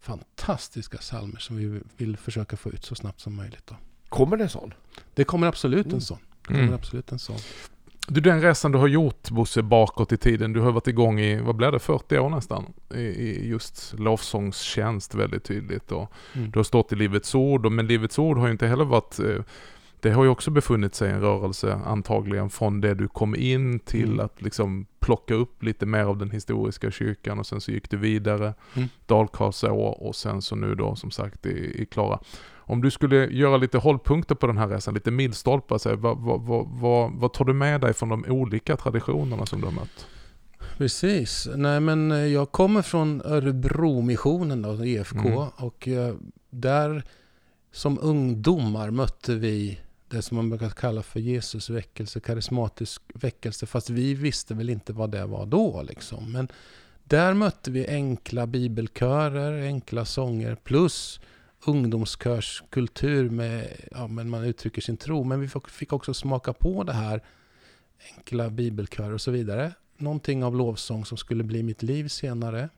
fantastiska 0.08 0.98
salmer 0.98 1.38
som 1.40 1.56
vi 1.56 1.80
vill 1.96 2.16
försöka 2.16 2.56
få 2.56 2.70
ut 2.70 2.84
så 2.84 2.94
snabbt 2.94 3.20
som 3.20 3.34
möjligt. 3.36 3.66
Då. 3.66 3.76
Kommer 4.08 4.36
det 4.36 4.42
en 4.44 4.50
sån? 4.50 4.74
Det 5.14 5.24
kommer 5.24 5.46
absolut 5.46 5.86
en 5.86 5.90
Mm. 5.92 6.00
sån. 6.00 6.18
Det 6.42 6.46
kommer 6.48 6.62
Mm. 6.62 6.74
absolut 6.74 7.12
en 7.12 7.18
sån. 7.18 7.36
Du, 8.10 8.20
den 8.20 8.40
resan 8.42 8.72
du 8.72 8.78
har 8.78 8.88
gjort 8.88 9.30
Bosse 9.30 9.62
bakåt 9.62 10.12
i 10.12 10.16
tiden, 10.16 10.52
du 10.52 10.60
har 10.60 10.72
varit 10.72 10.86
igång 10.88 11.20
i, 11.20 11.40
vad 11.40 11.56
blir 11.56 11.72
det, 11.72 11.78
40 11.78 12.18
år 12.18 12.30
nästan? 12.30 12.64
I, 12.94 12.98
i 13.00 13.48
just 13.48 13.94
lovsångstjänst 13.98 15.14
väldigt 15.14 15.44
tydligt. 15.44 15.92
Och 15.92 16.12
Mm. 16.34 16.50
du 16.50 16.58
har 16.58 16.64
stått 16.64 16.92
i 16.92 16.96
Livets 16.96 17.34
Ord, 17.34 17.66
och- 17.66 17.72
men 17.72 17.86
Livets 17.86 18.18
Ord 18.18 18.38
har 18.38 18.46
ju 18.46 18.52
inte 18.52 18.66
heller 18.66 18.84
varit 18.84 19.18
eh, 19.18 19.42
det 20.00 20.10
har 20.10 20.24
ju 20.24 20.30
också 20.30 20.50
befunnit 20.50 20.94
sig 20.94 21.10
en 21.10 21.20
rörelse 21.20 21.80
antagligen 21.86 22.50
från 22.50 22.80
det 22.80 22.94
du 22.94 23.08
kom 23.08 23.36
in 23.36 23.78
till 23.78 24.04
Mm. 24.12 24.20
att 24.24 24.42
liksom 24.42 24.86
plocka 25.00 25.34
upp 25.34 25.62
lite 25.62 25.86
mer 25.86 26.04
av 26.04 26.18
den 26.18 26.30
historiska 26.30 26.90
kyrkan 26.90 27.38
och 27.38 27.46
sen 27.46 27.60
så 27.60 27.70
gick 27.72 27.90
du 27.90 27.96
vidare, 27.96 28.54
Mm. 28.76 28.88
Dalkarlsår 29.06 30.02
och 30.02 30.16
sen 30.16 30.42
så 30.42 30.56
nu 30.56 30.74
då 30.74 30.96
som 30.96 31.10
sagt 31.10 31.46
i, 31.46 31.82
i 31.82 31.86
Klara. 31.86 32.18
Om 32.56 32.80
du 32.82 32.90
skulle 32.90 33.16
göra 33.26 33.56
lite 33.56 33.78
hållpunkter 33.78 34.34
på 34.34 34.46
den 34.46 34.58
här 34.58 34.68
resan, 34.68 34.94
lite 34.94 35.10
milstolpar, 35.10 35.78
så 35.78 35.88
här, 35.88 35.96
vad, 35.96 36.18
vad, 36.18 36.68
vad, 36.68 37.12
vad, 37.12 37.32
tar 37.32 37.44
du 37.44 37.52
med 37.52 37.80
dig 37.80 37.92
från 37.94 38.08
de 38.08 38.24
olika 38.28 38.76
traditionerna 38.76 39.46
som 39.46 39.60
du 39.60 39.66
har 39.66 39.72
mött? 39.72 40.06
Precis. 40.78 41.48
Nej, 41.56 41.80
men 41.80 42.12
eh, 42.12 42.18
jag 42.18 42.52
kommer 42.52 42.82
från 42.82 43.22
Örebromissionen, 43.24 44.62
då, 44.62 44.84
EFK. 44.84 45.16
Mm. 45.18 45.48
Och 45.56 45.88
eh, 45.88 46.14
där 46.50 47.02
som 47.72 47.98
ungdomar 48.02 48.90
mötte 48.90 49.34
vi 49.34 49.78
det 50.08 50.22
som 50.22 50.36
man 50.36 50.50
brukar 50.50 50.70
kalla 50.70 51.02
för 51.02 51.20
Jesus 51.20 51.70
väckelse, 51.70 52.20
karismatisk 52.20 53.02
väckelse. 53.14 53.66
Fast 53.66 53.90
vi 53.90 54.14
visste 54.14 54.54
väl 54.54 54.70
inte 54.70 54.92
vad 54.92 55.10
det 55.10 55.26
var 55.26 55.46
då. 55.46 55.82
Liksom. 55.82 56.32
Men 56.32 56.48
där 57.04 57.34
mötte 57.34 57.70
vi 57.70 57.86
enkla 57.88 58.46
bibelkörer, 58.46 59.62
enkla 59.62 60.04
sånger 60.04 60.54
plus 60.54 61.20
ungdomskörskultur 61.66 63.30
med, 63.30 63.68
ja 63.90 64.06
men 64.06 64.30
man 64.30 64.44
uttrycker 64.44 64.80
sin 64.82 64.96
tro. 64.96 65.24
Men 65.24 65.40
vi 65.40 65.48
fick- 65.48 65.68
fick 65.68 65.92
också 65.92 66.14
smaka 66.14 66.52
på 66.52 66.82
det 66.84 66.92
här 66.92 67.22
enkla 68.16 68.50
bibelkörer 68.50 69.12
och 69.12 69.20
så 69.20 69.30
vidare. 69.30 69.72
Någonting 69.96 70.44
av 70.44 70.56
lovsång 70.56 71.04
som 71.04 71.18
skulle 71.18 71.44
bli 71.44 71.62
mitt 71.62 71.82
liv 71.82 72.08
senare. 72.08 72.68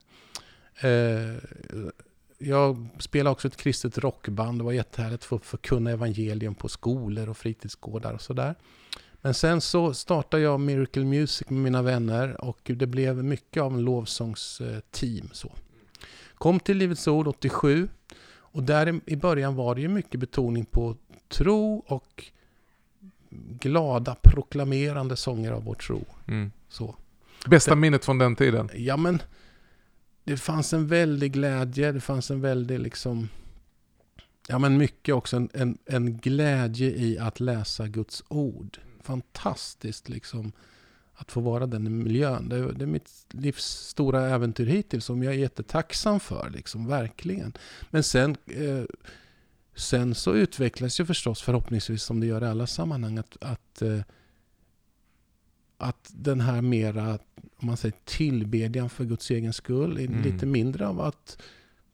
Eh, 0.81 1.35
jag 2.43 2.87
spelade 2.99 3.29
också 3.31 3.47
ett 3.47 3.57
kristet 3.57 3.97
rockband. 3.97 4.59
Det 4.59 4.63
var 4.63 4.71
jättehärligt 4.71 5.21
att 5.21 5.25
få 5.25 5.39
förkunna 5.39 5.91
evangelium 5.91 6.55
på 6.55 6.67
skolor 6.69 7.29
och 7.29 7.37
fritidsgårdar 7.37 8.13
och 8.13 8.21
sådär. 8.21 8.55
Men 9.21 9.33
sen 9.33 9.61
så 9.61 9.93
startade 9.93 10.43
jag 10.43 10.59
Miracle 10.59 11.03
Music 11.05 11.49
med 11.49 11.59
mina 11.61 11.81
vänner 11.81 12.41
och 12.45 12.59
det 12.63 12.85
blev 12.87 13.23
mycket 13.23 13.63
av 13.63 13.73
en 13.73 13.81
lovsångsteam. 13.81 15.29
Så. 15.31 15.51
Kom 16.35 16.59
till 16.59 16.77
Livets 16.77 17.07
Ord 17.07 17.27
87 17.27 17.89
och 18.33 18.63
där 18.63 19.01
i- 19.05 19.15
början 19.15 19.55
var 19.55 19.75
det 19.75 19.81
ju 19.81 19.87
mycket 19.87 20.19
betoning 20.19 20.65
på 20.65 20.95
tro 21.29 21.83
och 21.87 22.25
glada 23.59 24.15
proklamerande 24.23 25.15
sånger 25.15 25.51
av 25.51 25.63
vår 25.63 25.75
tro. 25.75 26.05
Mm. 26.27 26.51
Så. 26.69 26.95
Bästa 27.47 27.75
minnet 27.75 28.05
från 28.05 28.17
den 28.17 28.35
tiden? 28.35 28.69
Ja 28.75 28.97
men 28.97 29.21
det 30.23 30.37
fanns 30.37 30.73
en 30.73 30.87
väldig 30.87 31.31
glädje, 31.33 31.91
det 31.91 31.99
fanns 32.01 32.31
en 32.31 32.41
väldig 32.41 32.79
liksom 32.79 33.29
Ja 34.47 34.59
men 34.59 34.77
mycket 34.77 35.15
också 35.15 35.35
en, 35.37 35.49
en, 35.53 35.77
en 35.85 36.17
glädje 36.17 36.89
i 36.89 37.17
att 37.19 37.39
läsa 37.39 37.87
Guds 37.87 38.23
ord. 38.27 38.77
Fantastiskt 39.03 40.09
liksom 40.09 40.51
att 41.13 41.31
få 41.31 41.39
vara 41.41 41.67
den 41.67 42.03
miljön. 42.03 42.49
Det, 42.49 42.55
är- 42.55 42.71
det 42.71 42.83
är 42.85 42.87
mitt 42.87 43.09
livs 43.29 43.63
stora 43.65 44.29
äventyr 44.29 44.65
hittills 44.65 45.05
som 45.05 45.23
jag 45.23 45.33
är 45.33 45.37
jättetacksam 45.37 46.19
för, 46.19 46.49
liksom, 46.49 46.87
verkligen. 46.87 47.53
Men 47.89 48.03
sen, 48.03 48.35
eh, 48.45 48.83
sen 49.75 50.15
så 50.15 50.33
utvecklas 50.33 50.99
ju 50.99 51.05
förstås 51.05 51.41
förhoppningsvis 51.41 52.03
som 52.03 52.19
det 52.19 52.25
gör 52.27 52.43
i 52.43 52.47
alla 52.47 52.67
sammanhang 52.67 53.17
att, 53.17 53.37
att 53.41 53.81
eh, 53.81 53.99
att 55.81 56.11
den 56.13 56.41
här 56.41 56.61
mera, 56.61 57.19
om 57.57 57.67
man 57.67 57.77
säger 57.77 57.95
tillbedjan 58.05 58.89
för 58.89 59.05
Guds 59.05 59.31
egen 59.31 59.53
skull, 59.53 59.97
är 59.97 60.07
Mm. 60.07 60.21
lite 60.21 60.45
mindre 60.45 60.87
av 60.87 61.01
att 61.01 61.41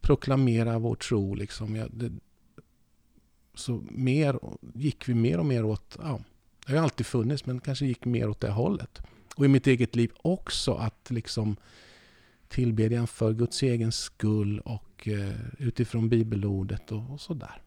proklamera 0.02 0.80
vår 0.80 0.96
tro. 0.96 1.36
Liksom. 1.36 1.76
Ja, 1.76 1.88
det, 1.94 2.12
så 3.54 3.84
mer, 3.92 4.40
gick 4.74 5.10
vi 5.10 5.14
mer 5.14 5.38
och 5.40 5.46
mer 5.46 5.66
åt 5.66 5.98
ja, 6.02 6.20
Det 6.68 6.76
har 6.76 6.84
alltid 6.84 7.06
funnits 7.06 7.46
men 7.46 7.60
kanske 7.60 7.86
gick 7.86 8.06
mer 8.06 8.30
åt 8.30 8.40
det 8.40 8.52
hållet. 8.52 9.02
Och 9.36 9.46
i 9.46 9.48
mitt 9.48 9.68
eget 9.68 9.96
liv 9.96 10.12
också 10.18 10.74
att 10.74 11.12
liksom 11.12 11.56
tillbedjan 12.48 13.08
för 13.08 13.34
Guds 13.34 13.64
egen 13.64 13.92
skull 13.92 14.60
och 14.60 15.08
eh, 15.08 15.34
utifrån 15.58 16.10
bibelordet 16.10 16.92
och, 16.92 17.10
och 17.12 17.22
sådär. 17.22 17.62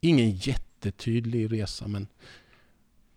Ingen 0.00 0.30
jättetydlig 0.30 1.52
resa 1.52 1.88
men 1.88 2.06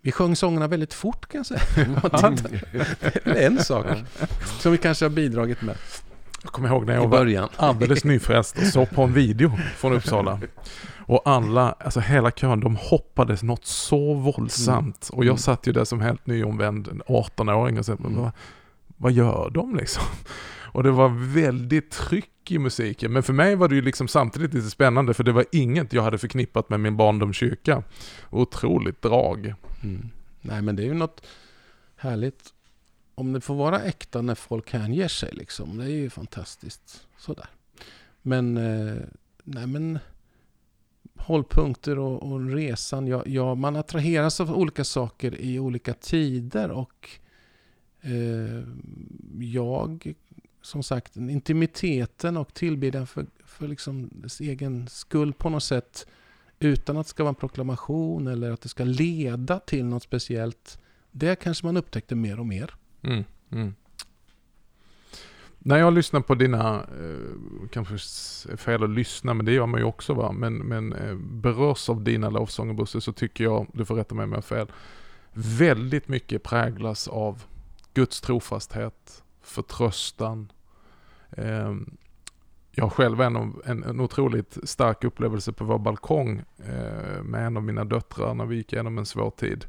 vi 0.01 0.11
sjöng 0.11 0.35
sångerna 0.35 0.67
väldigt 0.67 0.93
fort 0.93 1.27
kan 1.27 1.39
jag 1.39 1.45
säga. 1.45 1.61
det 3.23 3.43
är 3.43 3.47
en 3.47 3.63
sak 3.63 3.85
som 4.59 4.71
vi 4.71 4.77
kanske 4.77 5.05
har 5.05 5.09
bidragit 5.09 5.61
med. 5.61 5.75
Jag 6.43 6.51
kommer 6.51 6.69
ihåg 6.69 6.85
när 6.85 6.93
i 6.93 6.95
jag 6.95 7.07
var 7.07 7.49
alldeles 7.57 8.03
nyfrälst 8.03 8.57
och 8.57 8.63
såg 8.63 8.89
på 8.89 9.01
en 9.03 9.13
video 9.13 9.51
från 9.77 9.93
Uppsala. 9.93 10.39
Och 10.97 11.21
alla, 11.25 11.75
alltså 11.79 11.99
hela 11.99 12.31
kön, 12.31 12.59
de 12.59 12.75
hoppades 12.75 13.43
något 13.43 13.65
så 13.65 14.13
våldsamt. 14.13 15.09
Och 15.13 15.23
jag 15.25 15.29
Mm. 15.31 15.37
satt 15.37 15.67
ju 15.67 15.71
där 15.71 15.85
som 15.85 16.01
helt 16.01 16.25
nyomvänd 16.27 17.01
18-åring 17.07 17.79
och 17.79 17.85
sa, 17.85 17.91
Mm. 17.93 18.15
vad, 18.15 18.31
vad 18.97 19.11
gör 19.11 19.49
de 19.49 19.75
liksom? 19.75 20.03
Och 20.73 20.83
det 20.83 20.91
var 20.91 21.33
väldigt 21.33 21.91
tryck 21.91 22.51
i 22.51 22.59
musiken. 22.59 23.13
Men 23.13 23.23
för 23.23 23.33
mig 23.33 23.55
var 23.55 23.67
det 23.67 23.75
ju 23.75 23.81
liksom 23.81 24.07
samtidigt 24.07 24.53
lite 24.53 24.69
spännande 24.69 25.13
för 25.13 25.23
det 25.23 25.31
var 25.31 25.45
inget 25.51 25.93
jag 25.93 26.03
hade 26.03 26.17
förknippat 26.17 26.69
med 26.69 26.79
min 26.79 26.97
barndomskyrka. 26.97 27.83
Otroligt 28.29 29.01
drag. 29.01 29.53
Mm. 29.83 30.09
Nej 30.41 30.61
men 30.61 30.75
det 30.75 30.83
är 30.83 30.87
ju 30.87 30.93
något 30.93 31.25
härligt. 31.95 32.53
Om 33.15 33.33
det 33.33 33.41
får 33.41 33.55
vara 33.55 33.81
äkta 33.83 34.21
när 34.21 34.35
folk 34.35 34.73
hänger 34.73 35.07
sig 35.07 35.33
liksom. 35.33 35.77
Det 35.77 35.85
är 35.85 35.89
ju 35.89 36.09
fantastiskt. 36.09 37.07
Sådär. 37.17 37.49
Men, 38.21 38.57
eh, 38.57 39.03
nej 39.43 39.67
men 39.67 39.99
hållpunkter 41.15 41.99
och, 41.99 42.31
och 42.31 42.49
resan. 42.49 43.07
Ja, 43.07 43.23
ja, 43.25 43.55
man 43.55 43.75
attraheras 43.75 44.39
av 44.39 44.51
olika 44.51 44.83
saker 44.83 45.41
i 45.41 45.59
olika 45.59 45.93
tider 45.93 46.71
och 46.71 47.09
eh, 48.01 48.63
jag, 49.39 50.13
som 50.61 50.83
sagt, 50.83 51.15
intimiteten 51.17 52.37
och 52.37 52.53
tillbedjan 52.53 53.07
för, 53.07 53.25
för 53.45 53.67
liksom 53.67 54.09
dess 54.13 54.39
egen 54.39 54.87
skull 54.87 55.33
på 55.33 55.49
något 55.49 55.63
sätt 55.63 56.07
utan 56.61 56.97
att 56.97 57.05
det 57.05 57.09
ska 57.09 57.23
vara 57.23 57.29
en 57.29 57.35
proklamation 57.35 58.27
eller 58.27 58.51
att 58.51 58.61
det 58.61 58.69
ska 58.69 58.83
leda 58.83 59.59
till 59.59 59.85
något 59.85 60.03
speciellt. 60.03 60.79
Det 61.11 61.35
kanske 61.35 61.65
man 61.65 61.77
upptäckte 61.77 62.15
mer 62.15 62.39
och 62.39 62.45
mer. 62.45 62.73
Mm, 63.01 63.23
mm. 63.51 63.75
När 65.59 65.77
jag 65.77 65.93
lyssnar 65.93 66.21
på 66.21 66.35
dina, 66.35 66.75
eh, 66.75 67.67
kanske 67.71 67.93
är 68.51 68.57
fel 68.57 68.83
att 68.83 68.89
lyssna, 68.89 69.33
men 69.33 69.45
det 69.45 69.51
gör 69.51 69.65
man 69.65 69.79
ju 69.79 69.85
också 69.85 70.13
va, 70.13 70.31
men, 70.31 70.57
men 70.57 70.93
eh, 70.93 71.15
berörs 71.15 71.89
av 71.89 72.03
dina 72.03 72.29
lovsånger 72.29 72.73
Bosse, 72.73 73.01
så 73.01 73.13
tycker 73.13 73.43
jag, 73.43 73.67
du 73.73 73.85
får 73.85 73.95
rätta 73.95 74.15
mig 74.15 74.23
om 74.23 74.29
jag 74.29 74.37
har 74.37 74.41
fel, 74.41 74.71
väldigt 75.33 76.07
mycket 76.07 76.43
präglas 76.43 77.07
av 77.07 77.43
Guds 77.93 78.21
trofasthet, 78.21 79.23
förtröstan. 79.41 80.51
Ehm, 81.31 81.97
jag 82.71 82.85
har 82.85 82.89
själv 82.89 83.21
en, 83.21 83.35
en, 83.65 83.83
en 83.83 83.99
otroligt 83.99 84.57
stark 84.63 85.03
upplevelse 85.03 85.53
på 85.53 85.65
vår 85.65 85.79
balkong 85.79 86.43
eh, 86.57 87.23
med 87.23 87.45
en 87.45 87.57
av 87.57 87.63
mina 87.63 87.85
döttrar 87.85 88.33
när 88.33 88.45
vi 88.45 88.55
gick 88.55 88.73
igenom 88.73 88.97
en 88.97 89.05
svår 89.05 89.29
tid. 89.29 89.65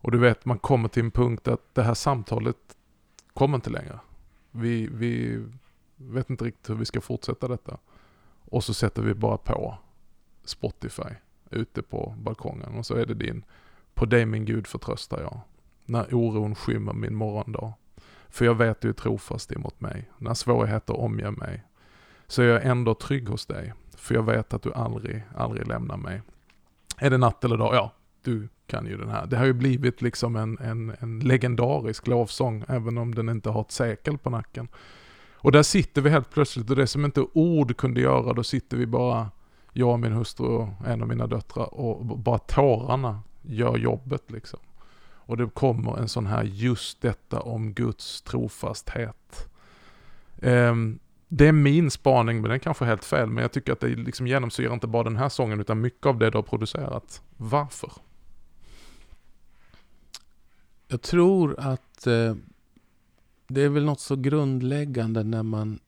Och 0.00 0.10
du 0.10 0.18
vet, 0.18 0.44
man 0.44 0.58
kommer 0.58 0.88
till 0.88 1.04
en 1.04 1.10
punkt 1.10 1.48
att 1.48 1.74
det 1.74 1.82
här 1.82 1.94
samtalet 1.94 2.56
kommer 3.34 3.54
inte 3.54 3.70
längre. 3.70 3.98
Vi, 4.50 4.88
vi 4.92 5.44
vet 5.96 6.30
inte 6.30 6.44
riktigt 6.44 6.70
hur 6.70 6.74
vi 6.74 6.84
ska 6.84 7.00
fortsätta 7.00 7.48
detta. 7.48 7.78
Och 8.44 8.64
så 8.64 8.74
sätter 8.74 9.02
vi 9.02 9.14
bara 9.14 9.36
på 9.36 9.78
Spotify 10.44 11.14
ute 11.50 11.82
på 11.82 12.14
balkongen 12.18 12.74
och 12.74 12.86
så 12.86 12.94
är 12.94 13.06
det 13.06 13.14
din 13.14 13.44
På 13.94 14.06
dig 14.06 14.26
min 14.26 14.44
Gud 14.44 14.66
förtröstar 14.66 15.20
jag. 15.20 15.40
När 15.84 16.14
oron 16.14 16.54
skymmer 16.54 16.92
min 16.92 17.14
morgondag. 17.14 17.72
För 18.28 18.44
jag 18.44 18.54
vet 18.54 18.80
du 18.80 18.88
är 18.88 18.92
trofast 18.92 19.52
emot 19.52 19.80
mig. 19.80 20.10
När 20.18 20.34
svårigheter 20.34 21.00
omger 21.00 21.30
mig. 21.30 21.64
Så 22.26 22.42
är 22.42 22.46
jag 22.46 22.66
ändå 22.66 22.94
trygg 22.94 23.28
hos 23.28 23.46
dig. 23.46 23.72
För 23.96 24.14
jag 24.14 24.22
vet 24.22 24.54
att 24.54 24.62
du 24.62 24.72
aldrig, 24.72 25.22
aldrig 25.36 25.66
lämnar 25.66 25.96
mig. 25.96 26.22
Är 26.98 27.10
det 27.10 27.18
natt 27.18 27.44
eller 27.44 27.56
dag? 27.56 27.74
Ja, 27.74 27.92
du 28.22 28.48
kan 28.66 28.86
ju 28.86 28.96
den 28.96 29.08
här. 29.08 29.26
Det 29.26 29.36
har 29.36 29.44
ju 29.44 29.52
blivit 29.52 30.02
liksom 30.02 30.36
en, 30.36 30.58
en, 30.58 30.96
en 30.98 31.20
legendarisk 31.20 32.06
lovsång, 32.06 32.64
även 32.68 32.98
om 32.98 33.14
den 33.14 33.28
inte 33.28 33.50
har 33.50 33.60
ett 33.60 33.72
sekel 33.72 34.18
på 34.18 34.30
nacken. 34.30 34.68
Och 35.32 35.52
där 35.52 35.62
sitter 35.62 36.02
vi 36.02 36.10
helt 36.10 36.30
plötsligt, 36.30 36.70
och 36.70 36.76
det 36.76 36.86
som 36.86 37.04
inte 37.04 37.26
ord 37.32 37.76
kunde 37.76 38.00
göra, 38.00 38.32
då 38.32 38.42
sitter 38.42 38.76
vi 38.76 38.86
bara, 38.86 39.30
jag 39.72 39.90
och 39.90 40.00
min 40.00 40.12
hustru 40.12 40.46
och 40.46 40.68
en 40.86 41.02
av 41.02 41.08
mina 41.08 41.26
döttrar, 41.26 41.74
och 41.74 42.06
bara 42.06 42.38
tårarna 42.38 43.20
gör 43.42 43.76
jobbet 43.76 44.30
liksom. 44.30 44.60
Och 45.26 45.36
det 45.36 45.50
kommer 45.54 45.96
en 45.98 46.08
sån 46.08 46.26
här, 46.26 46.42
just 46.42 47.00
detta 47.00 47.40
om 47.40 47.72
Guds 47.72 48.22
trofasthet. 48.22 49.48
Um, 50.42 50.98
det 51.36 51.48
är 51.48 51.52
min 51.52 51.90
spaning, 51.90 52.40
men 52.40 52.50
den 52.50 52.60
kanske 52.60 52.84
är 52.84 52.88
helt 52.88 53.04
fel, 53.04 53.28
men 53.28 53.42
jag 53.42 53.52
tycker 53.52 53.72
att 53.72 53.80
det 53.80 53.88
liksom 53.88 54.26
genomsyrar 54.26 54.74
inte 54.74 54.86
bara 54.86 55.02
den 55.02 55.16
här 55.16 55.28
sången, 55.28 55.60
utan 55.60 55.80
mycket 55.80 56.06
av 56.06 56.18
det 56.18 56.30
du 56.30 56.38
har 56.38 56.42
producerat. 56.42 57.22
Varför? 57.36 57.92
Jag 60.88 61.02
tror 61.02 61.60
att 61.60 62.06
eh, 62.06 62.34
det 63.46 63.62
är 63.62 63.68
väl 63.68 63.84
något 63.84 64.00
så 64.00 64.16
grundläggande 64.16 65.22
när 65.22 65.42
man 65.42 65.78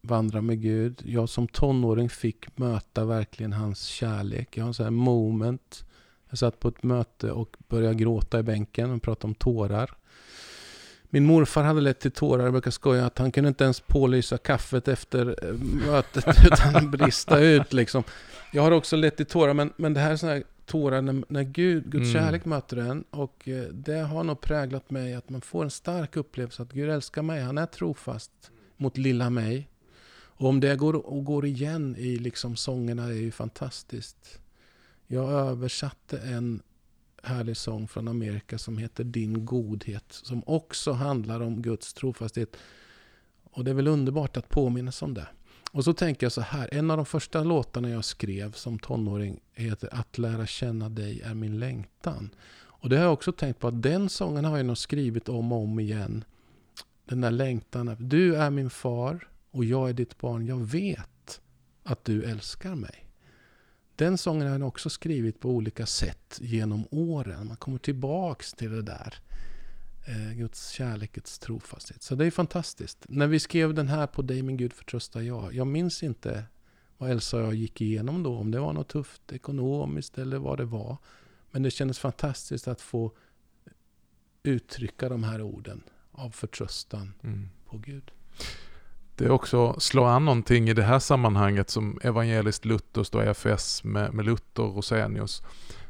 vandrar 0.00 0.40
med 0.40 0.62
Gud. 0.62 1.02
Jag 1.04 1.28
som 1.28 1.48
tonåring 1.48 2.08
fick 2.08 2.58
möta 2.58 3.04
verkligen 3.04 3.52
hans 3.52 3.82
kärlek. 3.82 4.56
Jag 4.56 4.64
har 4.64 4.68
en 4.68 4.74
sån 4.74 4.84
här 4.86 4.90
moment. 4.90 5.84
Jag 6.28 6.38
satt 6.38 6.60
på 6.60 6.68
ett 6.68 6.82
möte 6.82 7.30
och 7.30 7.56
började 7.68 7.94
gråta 7.94 8.40
i 8.40 8.42
bänken 8.42 8.90
och 8.90 9.02
prata 9.02 9.26
om 9.26 9.34
tårar. 9.34 9.96
Min 11.14 11.24
morfar 11.26 11.62
hade 11.62 11.80
lett 11.80 12.00
till 12.00 12.10
tårar. 12.10 12.44
Jag 12.44 12.52
brukar 12.52 12.70
skoja 12.70 13.06
att 13.06 13.18
han 13.18 13.32
kunde 13.32 13.48
inte 13.48 13.64
ens 13.64 13.80
pålysa 13.80 14.38
kaffet 14.38 14.88
efter 14.88 15.36
eh, 15.42 15.54
mötet 15.86 16.24
utan 16.46 16.90
brista 16.90 17.38
ut 17.40 17.72
liksom. 17.72 18.02
Jag 18.52 18.62
har 18.62 18.70
också 18.70 18.96
lett 18.96 19.16
till 19.16 19.26
tårar 19.26 19.54
men, 19.54 19.72
men 19.76 19.94
det 19.94 20.00
här 20.00 20.10
är 20.12 20.16
sådana 20.16 20.36
här 20.36 20.44
tårar 20.66 21.02
när, 21.02 21.24
när 21.28 21.42
Gud, 21.42 21.84
Guds 21.90 22.10
Mm. 22.10 22.24
kärlek 22.24 22.44
möter 22.44 22.76
en. 22.76 23.04
Och 23.10 23.48
eh, 23.48 23.62
det 23.62 23.98
har 23.98 24.24
nog 24.24 24.40
präglat 24.40 24.90
mig 24.90 25.14
att 25.14 25.28
man 25.30 25.40
får 25.40 25.64
en 25.64 25.70
stark 25.70 26.16
upplevelse 26.16 26.62
att 26.62 26.72
Gud 26.72 26.90
älskar 26.90 27.22
mig. 27.22 27.42
Han 27.42 27.58
är 27.58 27.66
trofast 27.66 28.30
mot 28.76 28.98
lilla 28.98 29.30
mig. 29.30 29.68
Och 30.14 30.48
om 30.48 30.60
det 30.60 30.76
går, 30.76 30.94
och 31.06 31.24
går 31.24 31.46
igen 31.46 31.96
i 31.98 32.16
liksom 32.16 32.56
sångerna 32.56 33.04
är 33.04 33.12
ju 33.12 33.30
fantastiskt. 33.30 34.40
Jag 35.06 35.30
översatte 35.30 36.18
en 36.18 36.62
härlig 37.22 37.56
sång 37.56 37.88
från 37.88 38.08
Amerika 38.08 38.58
som 38.58 38.78
heter 38.78 39.04
Din 39.04 39.44
godhet. 39.44 40.04
Som 40.08 40.42
också 40.46 40.92
handlar 40.92 41.40
om 41.40 41.62
Guds 41.62 41.94
trofasthet. 41.94 42.56
Och 43.44 43.64
det 43.64 43.70
är 43.70 43.74
väl 43.74 43.88
underbart 43.88 44.36
att 44.36 44.48
påminnas 44.48 45.02
om 45.02 45.14
det. 45.14 45.26
Och 45.72 45.84
så 45.84 45.92
tänker 45.92 46.26
jag 46.26 46.32
så 46.32 46.40
här. 46.40 46.68
En 46.74 46.90
av 46.90 46.96
de 46.96 47.06
första 47.06 47.44
låtarna 47.44 47.90
jag 47.90 48.04
skrev 48.04 48.52
som 48.52 48.78
tonåring 48.78 49.40
heter 49.54 49.88
Att 49.92 50.18
lära 50.18 50.46
känna 50.46 50.88
dig 50.88 51.20
är 51.20 51.34
min 51.34 51.58
längtan. 51.58 52.30
Och 52.54 52.88
det 52.88 52.96
har 52.96 53.04
jag 53.04 53.12
också 53.12 53.32
tänkt 53.32 53.60
på 53.60 53.68
att 53.68 53.82
den 53.82 54.08
sången 54.08 54.44
har 54.44 54.56
jag 54.56 54.66
nog 54.66 54.78
skrivit 54.78 55.28
om 55.28 55.52
och 55.52 55.58
om 55.58 55.80
igen. 55.80 56.24
Den 57.04 57.20
där 57.20 57.30
längtan. 57.30 57.96
Du 57.98 58.36
är 58.36 58.50
min 58.50 58.70
far 58.70 59.28
och 59.50 59.64
jag 59.64 59.88
är 59.88 59.92
ditt 59.92 60.18
barn. 60.18 60.46
Jag 60.46 60.60
vet 60.60 61.40
att 61.82 62.04
du 62.04 62.24
älskar 62.24 62.74
mig. 62.74 63.11
Den 64.02 64.18
sången 64.18 64.48
har 64.48 64.58
jag 64.58 64.68
också 64.68 64.90
skrivit 64.90 65.40
på 65.40 65.48
olika 65.50 65.86
sätt 65.86 66.38
genom 66.42 66.84
åren. 66.90 67.46
Man 67.46 67.56
kommer 67.56 67.78
tillbaks 67.78 68.52
till 68.52 68.70
det 68.70 68.82
där. 68.82 69.14
Eh, 70.06 70.32
Guds 70.36 70.68
kärlekets 70.70 71.38
trofasthet. 71.38 72.02
Så 72.02 72.14
det 72.14 72.26
är 72.26 72.30
fantastiskt. 72.30 73.06
När 73.08 73.26
vi 73.26 73.38
skrev 73.40 73.74
den 73.74 73.88
här 73.88 74.06
på 74.06 74.22
dig 74.22 74.42
min 74.42 74.56
Gud 74.56 74.72
förtröstar 74.72 75.20
jag. 75.20 75.54
Jag 75.54 75.66
minns 75.66 76.02
inte 76.02 76.44
vad 76.98 77.10
Elsa 77.10 77.36
och 77.36 77.42
jag 77.42 77.54
gick 77.54 77.80
igenom 77.80 78.22
då. 78.22 78.36
Om 78.36 78.50
det 78.50 78.60
var 78.60 78.72
något 78.72 78.88
tufft 78.88 79.32
ekonomiskt 79.32 80.18
eller 80.18 80.38
vad 80.38 80.58
det 80.58 80.64
var. 80.64 80.96
Men 81.50 81.62
det 81.62 81.70
kändes 81.70 81.98
fantastiskt 81.98 82.68
att 82.68 82.80
få 82.80 83.12
uttrycka 84.42 85.08
de 85.08 85.24
här 85.24 85.42
orden 85.42 85.82
av 86.12 86.30
förtröstan 86.30 87.14
Mm. 87.22 87.48
på 87.66 87.78
Gud. 87.78 88.10
Det 89.16 89.24
är 89.24 89.30
också 89.30 89.80
slår 89.80 90.08
an 90.08 90.24
någonting 90.24 90.68
i 90.68 90.74
det 90.74 90.82
här 90.82 90.98
sammanhanget 90.98 91.70
som 91.70 91.98
evangeliskt 92.02 92.64
lutherskt 92.64 93.14
och 93.14 93.22
EFS 93.22 93.84
med, 93.84 94.14
med 94.14 94.24
Luther 94.24 94.62
och 94.62 94.76
Rosenius. 94.76 95.42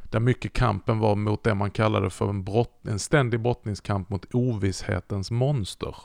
Där 0.03 0.21
mycket 0.21 0.53
kampen 0.53 0.99
var 0.99 1.15
mot 1.15 1.45
det 1.45 1.55
man 1.55 1.71
kallade 1.71 2.11
för 2.11 2.29
en, 2.29 2.45
brott, 2.45 2.87
en 2.87 2.99
ständig 2.99 3.41
brottningskamp 3.41 4.09
mot 4.09 4.35
ovisshetens 4.35 5.31
monster. 5.31 5.97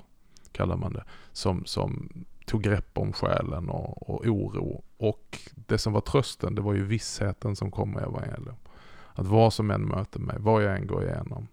Kallar 0.52 0.78
man 0.78 0.94
det. 0.94 1.04
Som, 1.32 1.66
som 1.66 2.10
tog 2.46 2.64
grepp 2.64 2.98
om 2.98 3.14
själen 3.14 3.70
och, 3.70 4.10
och 4.10 4.26
oro. 4.26 4.84
Och 4.98 5.40
det 5.56 5.78
som 5.78 5.94
var 5.94 6.02
trösten, 6.02 6.56
det 6.56 6.62
var 6.62 6.74
ju 6.74 6.84
vissheten 6.84 7.56
som 7.56 7.72
kom 7.72 7.92
med 7.92 8.04
evangelium. 8.04 8.56
Att 9.14 9.28
vad 9.28 9.54
som 9.54 9.72
än 9.72 9.82
möter 9.82 10.20
mig, 10.20 10.36
vad 10.40 10.64
jag 10.64 10.76
än 10.76 10.88
går 10.88 11.04
igenom. 11.04 11.48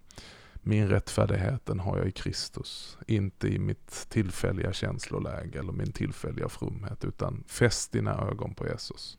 Min 0.67 0.87
rättfärdighet 0.87 1.65
den 1.65 1.79
har 1.79 1.97
jag 1.97 2.07
i 2.07 2.11
Kristus, 2.11 2.97
inte 3.07 3.47
i 3.47 3.59
mitt 3.59 4.05
tillfälliga 4.09 4.73
känsloläge 4.73 5.59
eller 5.59 5.71
min 5.71 5.91
tillfälliga 5.91 6.49
fromhet, 6.49 7.05
utan 7.05 7.43
fäst 7.47 7.91
dina 7.91 8.27
ögon 8.31 8.53
på 8.53 8.67
Jesus. 8.67 9.17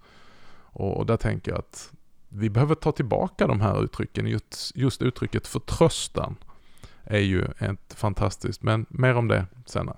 Och, 0.59 0.97
och 0.97 1.07
där 1.07 1.17
tänker 1.17 1.53
jag 1.53 1.59
att 1.59 1.93
vi 2.29 2.51
behöver 2.51 2.75
ta 2.75 2.93
tillbaka 2.93 3.47
de 3.47 3.61
här 3.61 3.85
uttrycken. 3.85 4.27
Just, 4.27 4.77
just 4.77 5.03
uttrycket 5.03 5.47
förtröstan 5.47 6.37
är 7.05 7.21
ju 7.21 7.45
ett 7.59 7.95
fantastiskt, 7.95 8.63
men 8.63 8.87
mer 8.89 9.15
om 9.15 9.29
det 9.29 9.47
senare. 9.67 9.97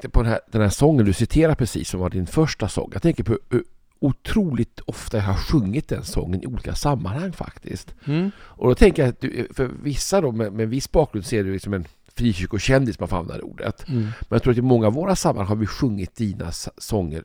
Tänkte 0.00 0.08
på 0.18 0.22
den 0.22 0.32
här, 0.32 0.40
den 0.52 0.62
här 0.62 0.68
sången 0.68 1.06
du 1.06 1.12
citerar 1.12 1.54
precis 1.54 1.88
som 1.88 2.00
var 2.00 2.10
din 2.10 2.26
första 2.26 2.68
sång. 2.68 2.90
Jag 2.92 3.02
tänker 3.02 3.24
på 3.24 3.38
hur 3.50 3.64
otroligt 4.00 4.80
ofta 4.80 5.16
jag 5.16 5.24
har 5.24 5.34
sjungit 5.34 5.88
den 5.88 6.04
sången 6.04 6.42
i 6.42 6.46
olika 6.46 6.74
sammanhang 6.74 7.32
faktiskt. 7.32 7.94
Mm. 8.04 8.30
Och 8.38 8.68
då 8.68 8.74
tänker 8.74 9.02
jag 9.02 9.08
att 9.08 9.20
du, 9.20 9.48
för 9.54 9.70
vissa 9.82 10.20
då 10.20 10.32
med, 10.32 10.52
med 10.52 10.68
viss 10.68 10.92
bakgrund 10.92 11.26
ser 11.26 11.44
du 11.44 11.58
som 11.58 11.74
en 11.74 11.84
frikyrkokändis 12.16 12.98
man 13.00 13.08
får 13.08 13.16
använda 13.16 13.36
det 13.36 13.42
ordet. 13.42 13.88
Mm. 13.88 14.00
Men 14.02 14.12
jag 14.28 14.42
tror 14.42 14.52
att 14.52 14.58
i 14.58 14.62
många 14.62 14.86
av 14.86 14.92
våra 14.92 15.16
sammanhang 15.16 15.46
har 15.48 15.56
vi 15.56 15.66
sjungit 15.66 16.16
dina 16.16 16.52
sånger 16.78 17.24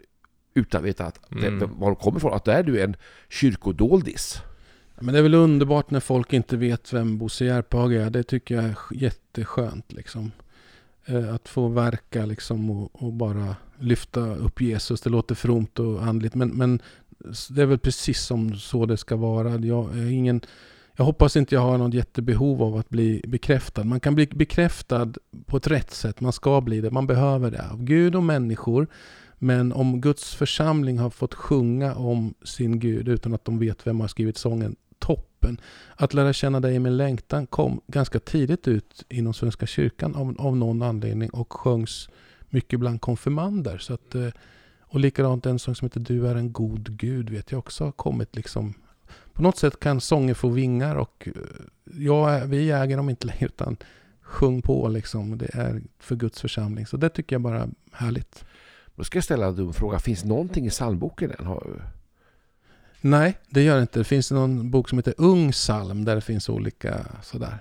utan 0.54 0.80
att 0.82 0.86
veta 0.88 1.06
att 1.06 1.20
det, 1.30 1.48
Mm. 1.48 1.70
var 1.80 1.88
de 1.88 1.96
kommer 1.96 2.18
ifrån. 2.18 2.34
Att 2.34 2.46
då 2.46 2.52
är 2.52 2.64
du 2.64 2.82
en 2.82 2.96
kyrkodoldis. 3.30 4.42
Men 5.00 5.14
det 5.14 5.20
är 5.20 5.24
väl 5.24 5.34
underbart 5.34 5.92
när 5.92 6.00
folk 6.00 6.34
inte 6.34 6.58
vet 6.58 6.94
vem 6.94 7.18
Bosse 7.18 7.46
Järphage 7.46 7.92
är. 7.92 8.10
Det 8.10 8.24
tycker 8.24 8.56
jag 8.56 8.64
är 8.64 8.74
sk- 8.74 8.98
jätteskönt 8.98 9.92
liksom. 9.94 10.32
Eh, 11.06 11.34
att 11.34 11.50
få 11.50 11.68
verka 11.68 12.26
liksom 12.26 12.70
och, 12.70 13.04
och 13.04 13.14
bara 13.14 13.56
lyfta 13.80 14.36
upp 14.36 14.62
Jesus. 14.62 15.02
Det 15.02 15.10
låter 15.10 15.36
fromt 15.36 15.80
och 15.80 16.04
andligt 16.04 16.36
men, 16.36 16.50
men 16.50 16.82
det 17.50 17.62
är 17.62 17.66
väl 17.66 17.80
precis 17.80 18.22
som 18.22 18.56
så 18.56 18.86
det 18.86 18.98
ska 18.98 19.16
vara. 19.16 19.50
Jag, 19.60 19.98
är 19.98 20.12
ingen, 20.12 20.42
jag 20.96 21.06
hoppas 21.06 21.36
inte 21.36 21.56
jag 21.56 21.62
har 21.62 21.78
något 21.78 21.94
jättebehov 21.94 22.64
av 22.64 22.76
att 22.76 22.90
bli 22.90 23.22
bekräftad. 23.28 23.84
Man 23.84 24.00
kan 24.00 24.16
bli 24.16 24.28
bekräftad 24.28 25.14
på 25.46 25.58
ett 25.58 25.68
rätt 25.68 25.92
sätt. 25.92 26.22
Man 26.22 26.34
ska 26.34 26.62
bli 26.62 26.82
det. 26.82 26.92
Man 26.92 27.08
behöver 27.08 27.52
det 27.52 27.70
av 27.72 27.84
Gud 27.84 28.16
och 28.16 28.24
människor. 28.24 28.88
Men 29.38 29.74
om 29.74 30.02
Guds 30.02 30.36
församling 30.36 31.00
har 31.00 31.10
fått 31.10 31.34
sjunga 31.34 31.96
om 31.96 32.34
sin 32.44 32.80
Gud 32.80 33.08
utan 33.08 33.34
att 33.34 33.46
de 33.46 33.60
vet 33.60 33.88
vem 33.88 34.00
har 34.00 34.08
skrivit 34.08 34.38
sången, 34.38 34.76
gruppen. 35.44 35.62
Att 35.96 36.14
lära 36.14 36.34
känna 36.34 36.60
dig 36.60 36.80
med 36.80 36.92
längtan 36.92 37.48
kom 37.48 37.82
ganska 37.88 38.20
tidigt 38.20 38.68
ut 38.68 39.06
inom 39.10 39.34
Svenska 39.34 39.66
kyrkan 39.66 40.16
av, 40.16 40.36
av 40.40 40.58
någon 40.58 40.82
anledning 40.82 41.30
och 41.30 41.54
sjöngs 41.54 42.10
mycket 42.50 42.80
bland 42.80 43.02
konfirmander. 43.02 43.78
Så 43.78 43.94
att, 43.94 44.16
eh, 44.16 44.30
och 44.82 45.00
likadant 45.00 45.46
en 45.46 45.60
sång 45.60 45.76
som 45.76 45.86
heter 45.86 46.00
Du 46.00 46.28
är 46.28 46.36
en 46.36 46.54
god 46.54 46.98
Gud 46.98 47.30
vet 47.30 47.52
jag 47.52 47.60
också 47.60 47.84
har 47.84 47.92
kommit 47.92 48.36
liksom 48.36 48.74
på 49.34 49.42
något 49.42 49.58
sätt 49.58 49.80
kan 49.80 50.02
sånger 50.02 50.34
få 50.34 50.50
vingar 50.50 50.96
och 50.96 51.28
eh, 51.28 51.34
ja, 51.98 52.42
vi 52.46 52.72
äger 52.72 52.98
dem 52.98 53.10
inte 53.10 53.28
längre 53.28 53.46
utan 53.46 53.78
sjung 54.22 54.62
på 54.62 54.88
liksom. 54.88 55.38
Det 55.38 55.56
är 55.56 55.82
för 56.00 56.16
Guds 56.16 56.42
församling. 56.42 56.86
Så 56.86 56.98
det 56.98 57.10
tycker 57.10 57.36
jag 57.36 57.42
bara 57.42 57.62
är 57.62 57.70
härligt. 57.92 58.46
Då 58.96 59.04
ska 59.04 59.18
jag 59.18 59.24
ställa 59.24 59.46
en 59.46 59.56
dum 59.56 59.74
fråga. 59.74 60.00
Finns 60.00 60.24
någonting 60.24 60.66
i 60.66 60.70
psalmboken 60.70 61.32
än? 61.32 61.48
Nej, 63.06 63.38
det 63.50 63.62
gör 63.62 63.76
det 63.76 63.82
inte. 63.82 64.00
Det 64.00 64.04
finns 64.04 64.32
någon 64.32 64.72
bok 64.72 64.90
som 64.90 64.98
heter 64.98 65.14
Ung 65.18 65.52
psalm 65.52 66.06
där 66.06 66.16
det 66.16 66.22
finns 66.22 66.50
olika 66.50 67.06
sådär. 67.22 67.58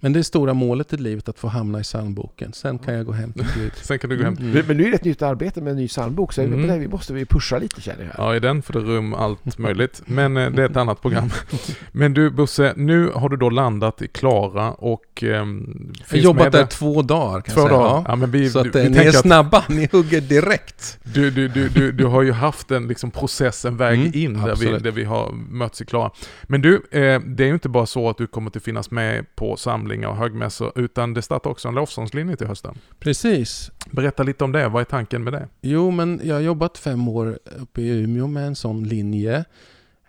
Men 0.00 0.12
det 0.12 0.18
är 0.18 0.22
stora 0.22 0.54
målet 0.54 0.92
i 0.92 0.96
livet 0.96 1.28
att 1.28 1.38
få 1.38 1.48
hamna 1.48 1.80
i 1.80 1.82
psalmboken. 1.82 2.52
Sen 2.52 2.78
kan 2.78 2.94
jag 2.94 3.06
gå 3.06 3.12
hem 3.12 3.32
till 3.32 3.44
Gud. 3.56 3.72
Sen 3.82 3.98
kan 3.98 4.10
du 4.10 4.16
gå 4.16 4.24
hem. 4.24 4.36
Mm. 4.40 4.50
Men 4.52 4.64
men 4.66 4.76
nu 4.76 4.84
är 4.86 4.90
det 4.90 4.96
ett 4.96 5.04
nytt 5.04 5.22
arbete 5.22 5.60
med 5.60 5.70
en 5.70 5.76
ny 5.76 5.88
psalmbok 5.88 6.32
så 6.32 6.42
Mm. 6.42 6.80
vi 6.80 6.88
måste 6.88 7.12
vi 7.12 7.24
pusha 7.26 7.58
lite 7.58 7.80
känner 7.80 8.04
jag. 8.04 8.14
Ja, 8.18 8.36
i 8.36 8.40
den 8.40 8.62
får 8.62 8.72
det 8.74 8.80
rum 8.80 9.14
allt 9.14 9.58
möjligt. 9.58 10.02
Men 10.06 10.36
eh, 10.36 10.50
det 10.50 10.62
är 10.62 10.66
ett 10.70 10.76
annat 10.76 11.02
program. 11.02 11.30
Men 11.92 12.14
du 12.14 12.30
Bosse, 12.30 12.72
nu 12.76 13.10
har 13.14 13.28
du 13.28 13.36
då 13.36 13.50
landat 13.50 14.02
i 14.02 14.08
Klara 14.08 14.72
och... 14.72 15.04
Jag 15.22 15.38
har 15.38 16.04
finns 16.06 16.24
jobbat 16.24 16.52
där 16.52 16.60
det- 16.60 16.66
två 16.66 17.02
dagar 17.02 17.40
kan 17.40 17.54
Två 17.54 17.60
jag 17.60 17.68
säga. 17.68 17.80
dagar. 17.80 18.04
Ja. 18.08 18.16
Men 18.16 18.30
vi, 18.30 18.50
Så 18.50 18.58
att 18.58 18.66
eh, 18.66 18.72
vi 18.72 18.80
ni 18.80 18.86
är 18.90 18.94
tänker 18.94 19.08
att 19.08 19.14
snabba, 19.22 19.64
ni 19.68 19.88
hugger 19.92 20.20
direkt. 20.20 20.98
du, 21.14 21.30
du, 21.30 21.48
du, 21.48 21.68
du, 21.68 21.92
du 21.92 22.04
har 22.04 22.22
ju 22.22 22.32
haft 22.32 22.70
en 22.70 22.88
liksom 22.88 23.10
process, 23.10 23.64
en 23.64 23.76
väg 23.76 23.98
Mm, 24.00 24.12
in 24.14 24.32
där 24.44 24.56
vi, 24.56 24.78
där 24.78 24.90
vi 24.90 25.04
har 25.04 25.32
mötts 25.50 25.80
i 25.80 25.84
Klara. 25.84 26.10
Men 26.42 26.62
du, 26.62 26.74
eh, 26.90 27.20
det 27.20 27.42
är 27.42 27.46
ju 27.46 27.52
inte 27.54 27.68
bara 27.68 27.86
så 27.86 28.10
att 28.10 28.18
du 28.18 28.26
kommer 28.26 28.56
att 28.56 28.62
finnas 28.62 28.90
med 28.90 29.36
på 29.36 29.56
samlingar 29.90 30.08
och 30.08 30.16
högmässor, 30.16 30.72
utan 30.74 31.14
det 31.14 31.22
startar 31.22 31.50
också 31.50 31.68
en 31.68 31.74
lovsångslinje 31.74 32.36
till 32.36 32.46
hösten. 32.46 32.78
Precis. 32.98 33.70
Berätta 33.90 34.22
lite 34.22 34.44
om 34.44 34.52
det, 34.52 34.68
vad 34.68 34.80
är 34.80 34.84
tanken 34.84 35.24
med 35.24 35.32
det? 35.32 35.48
Jo, 35.62 35.90
men 35.90 36.20
jag 36.24 36.34
har 36.34 36.40
jobbat 36.40 36.78
fem 36.78 37.08
år 37.08 37.38
uppe 37.60 37.80
i 37.82 37.88
Umeå 37.88 38.26
med 38.26 38.46
en 38.46 38.56
sån 38.56 38.84
linje. 38.84 39.44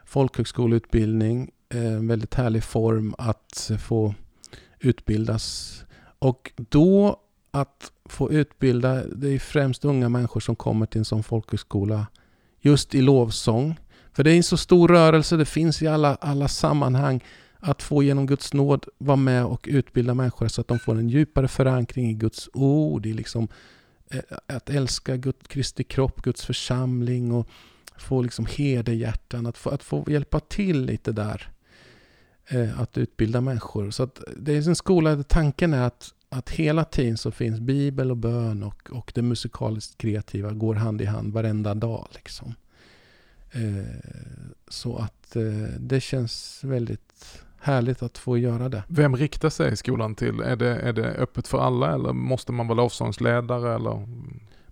Folkhögskoleutbildning, 0.06 1.52
eh, 1.74 1.86
en 1.86 2.08
väldigt 2.08 2.34
härlig 2.34 2.64
form 2.64 3.16
att 3.18 3.72
få 3.80 4.14
utbildas. 4.80 5.84
Och 6.20 6.52
då 6.56 7.20
att 7.52 7.92
få 8.06 8.32
utbilda, 8.32 9.04
det 9.06 9.30
är 9.30 9.40
främst 9.40 9.86
unga 9.86 10.10
människor 10.10 10.40
som 10.40 10.56
kommer 10.56 10.86
till 10.86 11.00
en 11.00 11.06
sån 11.06 11.24
folkhögskola 11.24 12.08
just 12.62 12.96
i 12.96 13.02
lovsång. 13.02 13.80
För 14.14 14.24
det 14.24 14.32
är 14.32 14.38
en 14.38 14.44
så 14.44 14.58
stor 14.58 14.88
rörelse, 14.88 15.38
det 15.38 15.46
finns 15.46 15.82
i 15.82 15.88
alla, 15.88 16.16
alla 16.22 16.48
sammanhang. 16.48 17.24
Att 17.64 17.82
få 17.82 18.04
genom 18.04 18.26
Guds 18.26 18.54
nåd 18.54 18.86
vara 18.98 19.18
med 19.18 19.46
och 19.46 19.68
utbilda 19.72 20.14
människor 20.14 20.48
så 20.48 20.62
att 20.62 20.68
de 20.68 20.80
får 20.80 20.96
en 20.96 21.10
djupare 21.10 21.48
förankring 21.48 22.10
i 22.10 22.14
Guds 22.14 22.50
ord, 22.54 23.06
i 23.06 23.14
liksom 23.14 23.48
eh, 24.10 24.20
att 24.48 24.70
älska 24.70 25.18
Gud, 25.18 25.48
Kristi 25.48 25.84
kropp, 25.84 26.22
Guds 26.22 26.46
församling 26.46 27.32
och 27.32 27.48
få 27.98 28.22
liksom 28.22 28.46
herdehjärtan, 28.46 29.46
att 29.46 29.58
få, 29.58 29.70
att 29.70 29.84
få 29.84 30.06
hjälpa 30.08 30.40
till 30.40 30.86
lite 30.86 31.12
där. 31.12 31.52
Eh, 32.48 32.80
att 32.82 32.98
utbilda 32.98 33.42
människor. 33.42 33.92
Så 33.92 34.04
att 34.04 34.24
det 34.38 34.54
är 34.54 34.68
en 34.68 34.76
skola 34.76 35.16
där 35.16 35.24
tanken 35.24 35.74
är 35.74 35.82
att, 35.82 36.14
att 36.30 36.50
hela 36.50 36.86
tiden 36.86 37.18
så 37.18 37.32
finns 37.32 37.60
bibel 37.60 38.12
och 38.12 38.18
bön 38.18 38.64
och, 38.64 38.90
och 38.92 39.12
det 39.16 39.22
musikaliskt 39.22 39.98
kreativa 39.98 40.52
går 40.52 40.76
hand 40.76 41.02
i 41.02 41.06
hand 41.06 41.34
varenda 41.34 41.74
dag. 41.74 42.08
Liksom. 42.12 42.54
Eh, 43.52 44.12
så 44.68 44.98
att 44.98 45.36
eh, 45.36 45.44
det 45.80 46.02
känns 46.02 46.60
väldigt 46.64 47.44
härligt 47.62 48.04
att 48.04 48.18
få 48.18 48.38
göra 48.38 48.70
det. 48.70 48.84
Vem 48.88 49.16
riktar 49.16 49.50
sig 49.50 49.78
skolan 49.78 50.16
till? 50.16 50.40
Är 50.40 50.56
det, 50.56 50.76
är 50.76 50.94
det 50.94 51.06
öppet 51.06 51.48
för 51.48 51.60
alla 51.60 51.94
eller 51.94 52.14
måste 52.14 52.52
man 52.52 52.68
vara 52.68 52.78
lovsångsledare 52.78 53.76
eller? 53.76 54.08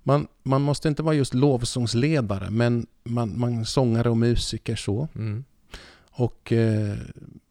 Man, 0.04 0.28
man 0.44 0.62
måste 0.62 0.88
inte 0.88 1.04
vara 1.04 1.16
just 1.16 1.34
lovsångsledare 1.34 2.50
men 2.50 2.88
man, 3.04 3.40
man 3.40 3.66
sångare 3.66 4.10
och 4.10 4.18
musiker 4.18 4.76
så. 4.76 5.08
Mm. 5.16 5.44
Och 6.12 6.52
eh, 6.52 6.98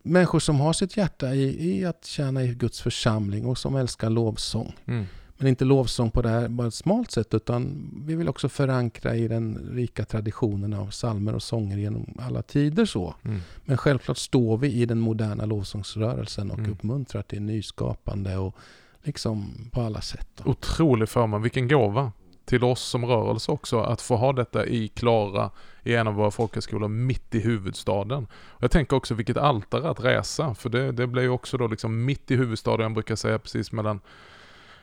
människor 0.03 0.39
som 0.39 0.61
har 0.61 0.73
sitt 0.73 0.97
hjärta 0.97 1.35
i, 1.35 1.71
i 1.71 1.85
att 1.85 2.05
tjäna 2.05 2.45
i 2.45 2.55
Guds 2.55 2.81
församling 2.81 3.47
och 3.47 3.59
som 3.59 3.77
älskar 3.77 4.11
lovsång. 4.11 4.77
Mm. 4.87 5.07
Men 5.39 5.49
inte 5.49 5.65
lovsång 5.65 6.11
på 6.11 6.23
det 6.23 6.29
här 6.29 6.49
bara 6.49 6.69
ett 6.69 6.75
smalt 6.75 7.11
sätt 7.11 7.35
utan 7.35 7.91
vi 8.07 8.15
vill 8.15 8.29
också 8.29 8.49
förankra 8.49 9.17
i 9.17 9.29
den 9.29 9.71
rika 9.73 10.05
traditionen 10.05 10.75
av 10.75 10.91
salmer 10.91 11.35
och 11.35 11.43
sånger 11.43 11.77
genom 11.79 12.15
alla 12.19 12.43
tider 12.43 12.85
så. 12.85 13.15
Mm. 13.25 13.41
Men 13.65 13.77
självklart 13.77 14.19
står 14.19 14.59
vi 14.59 14.73
i 14.73 14.87
den 14.87 15.01
moderna 15.01 15.45
lovsångsrörelsen 15.47 16.51
och 16.51 16.59
Mm. 16.59 16.73
uppmuntrar 16.73 17.23
till 17.23 17.43
nyskapande 17.43 18.37
och 18.37 18.57
liksom 19.03 19.55
på 19.73 19.81
alla 19.81 20.01
sätt. 20.01 20.29
Då. 20.37 20.51
Otrolig 20.51 21.09
förmån, 21.09 21.43
vilken 21.43 21.69
gåva 21.69 22.13
till 22.45 22.65
oss 22.65 22.81
som 22.83 23.05
rörelse 23.07 23.53
också 23.53 23.81
att 23.81 24.01
få 24.01 24.17
ha 24.17 24.33
detta 24.33 24.67
i 24.67 24.89
Klara 24.89 25.51
i 25.85 25.95
en 25.95 26.09
av 26.09 26.15
våra 26.15 26.31
folkhögskolor 26.31 26.89
mitt 26.89 27.35
i 27.35 27.41
huvudstaden. 27.41 28.27
Jag 28.59 28.71
tänker 28.71 28.97
också 28.97 29.15
vilket 29.15 29.37
altare 29.37 29.91
att 29.91 30.05
resa 30.05 30.55
för 30.55 30.69
det, 30.69 30.93
det 30.93 31.07
blir 31.07 31.23
ju 31.23 31.29
också 31.29 31.57
då 31.59 31.67
liksom 31.67 32.05
mitt 32.05 32.31
i 32.31 32.37
huvudstaden, 32.37 32.83
jag 32.83 32.93
brukar 32.93 33.17
säga 33.17 33.39
precis 33.39 33.73
mellan 33.73 34.01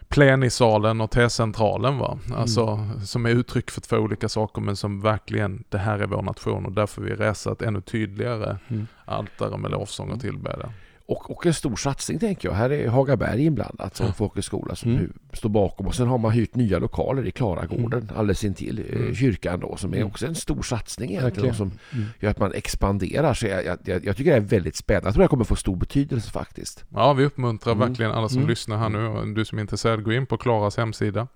plenisalen 0.10 1.02
och 1.02 1.12
T-centralen 1.12 1.98
va. 1.98 2.20
Alltså 2.36 2.90
som 3.04 3.26
är 3.26 3.30
uttryck 3.30 3.72
för 3.72 3.82
två 3.82 3.98
olika 3.98 4.30
saker 4.30 4.62
men 4.62 4.76
som 4.76 5.02
verkligen, 5.02 5.64
det 5.70 5.78
här 5.78 6.00
är 6.00 6.08
vår 6.08 6.22
nation 6.22 6.66
och 6.66 6.72
därför 6.72 7.02
vi 7.02 7.16
resa 7.16 7.52
ett 7.52 7.62
ännu 7.62 7.82
tydligare 7.82 8.58
Mm. 8.68 8.88
altare 9.06 9.58
med 9.58 9.72
lovsång 9.72 10.12
och 10.12 10.20
tillbedjan. 10.22 10.72
Och, 11.08 11.32
och 11.32 11.46
en 11.46 11.54
stor 11.54 11.76
satsning 11.76 12.20
tänker 12.20 12.48
jag. 12.50 12.56
Här 12.56 12.70
är 12.70 12.88
Hagaberg 12.88 13.46
inblandat 13.46 13.96
som 13.96 14.06
Ja. 14.06 14.14
folkhögskola 14.14 14.76
som 14.76 14.92
Mm. 14.92 15.14
står 15.34 15.50
bakom. 15.50 15.88
Och 15.88 15.96
sen 15.96 16.08
har 16.08 16.18
man 16.18 16.32
hyrt 16.32 16.56
nya 16.56 16.80
lokaler 16.80 17.28
i 17.28 17.32
Klaragården 17.32 18.12
alldeles 18.16 18.44
intill 18.44 18.80
eh, 18.90 18.96
Mm. 19.02 19.16
kyrkan 19.16 19.60
då 19.60 19.76
som 19.78 19.94
är 19.94 19.98
Mm. 19.98 20.08
också 20.08 20.28
en 20.28 20.36
stor 20.36 20.62
satsning 20.62 21.12
egentligen. 21.12 21.56
Som 21.56 21.72
Mm. 21.94 22.06
gör 22.20 22.30
att 22.32 22.40
man 22.40 22.54
expanderar. 22.54 23.34
Så 23.34 23.48
jag, 23.48 23.66
jag, 23.66 23.78
jag, 24.06 24.18
tycker 24.18 24.32
det 24.32 24.38
är 24.38 24.42
väldigt 24.42 24.76
spännande. 24.76 25.08
Jag 25.08 25.14
tror 25.14 25.24
det 25.24 25.28
kommer 25.28 25.44
få 25.44 25.56
stor 25.56 25.76
betydelse 25.76 26.32
faktiskt. 26.32 26.86
Ja, 26.94 27.14
vi 27.14 27.26
uppmuntrar 27.26 27.74
Mm. 27.74 27.88
verkligen 27.88 28.12
alla 28.12 28.30
som 28.30 28.38
Mm. 28.38 28.50
lyssnar 28.50 28.78
här 28.78 28.90
nu 28.90 29.08
och 29.08 29.28
du 29.28 29.46
som 29.46 29.58
är 29.58 29.62
intresserad, 29.62 30.04
gå 30.04 30.14
in 30.14 30.26
på 30.26 30.38
Klaras 30.38 30.78
hemsida 30.78 31.28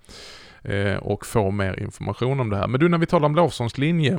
eh, 0.64 0.96
och 0.96 1.26
få 1.26 1.52
mer 1.52 1.80
information 1.80 2.40
om 2.40 2.50
det 2.50 2.58
här. 2.58 2.68
Men 2.68 2.80
du, 2.80 2.90
när 2.90 2.98
vi 2.98 3.06
talar 3.06 3.26
om 3.26 3.36
lovsångslinje, 3.36 4.14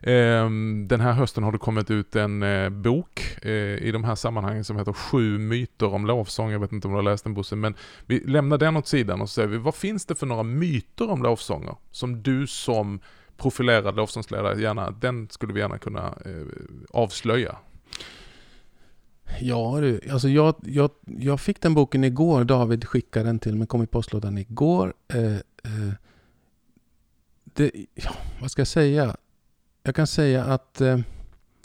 eh, 0.00 0.50
den 0.86 1.00
här 1.00 1.12
hösten 1.12 1.42
har 1.42 1.52
det 1.52 1.58
kommit 1.58 1.90
ut 1.90 2.16
en 2.16 2.42
eh, 2.42 2.68
bok 2.68 3.36
eh, 3.42 3.50
i 3.52 3.90
de 3.92 4.04
här 4.04 4.14
sammanhangen 4.14 4.64
som 4.64 4.76
heter 4.76 4.92
Sju 4.92 5.38
myter 5.38 5.94
om 5.94 6.06
lovsång. 6.06 6.50
Jag 6.50 6.60
vet 6.60 6.72
inte 6.72 6.88
om 6.88 6.92
du 6.92 6.98
har 6.98 7.02
läst 7.02 7.24
den 7.24 7.34
Bosse, 7.34 7.56
men 7.56 7.74
vi 8.06 8.20
lämnar 8.20 8.58
den 8.58 8.76
åt 8.76 8.88
sidan 8.88 9.20
och 9.20 9.28
så 9.28 9.32
säger 9.32 9.48
vi, 9.48 9.58
vad 9.58 9.74
finns 9.74 10.06
det 10.06 10.14
för 10.14 10.26
några 10.26 10.42
myter 10.42 11.10
om 11.10 11.22
lovsånger 11.22 11.74
som 11.90 12.22
du 12.22 12.46
som 12.46 13.00
profilerad 13.36 13.96
lovsångsledare 13.96 14.60
gärna, 14.60 14.90
den 14.90 15.28
skulle 15.30 15.52
vi 15.52 15.60
gärna 15.60 15.78
kunna 15.78 16.06
eh, 16.06 16.46
avslöja? 16.90 17.56
Ja 19.40 19.78
du, 19.80 20.00
alltså 20.10 20.28
jag, 20.28 20.54
jag, 20.62 20.90
jag 21.04 21.40
fick 21.40 21.60
den 21.60 21.74
boken 21.74 22.04
igår. 22.04 22.44
David 22.44 22.84
skickade 22.84 23.28
den 23.28 23.38
till 23.38 23.56
mig, 23.56 23.66
kom 23.66 23.82
i 23.82 23.86
postlådan 23.86 24.38
igår. 24.38 24.94
Eh, 25.08 25.34
eh, 25.34 25.92
det, 27.44 27.70
ja, 27.94 28.10
vad 28.40 28.50
ska 28.50 28.60
jag 28.60 28.68
säga? 28.68 29.16
Jag 29.82 29.94
kan 29.94 30.06
säga 30.06 30.44
att 30.44 30.80
eh, 30.80 30.98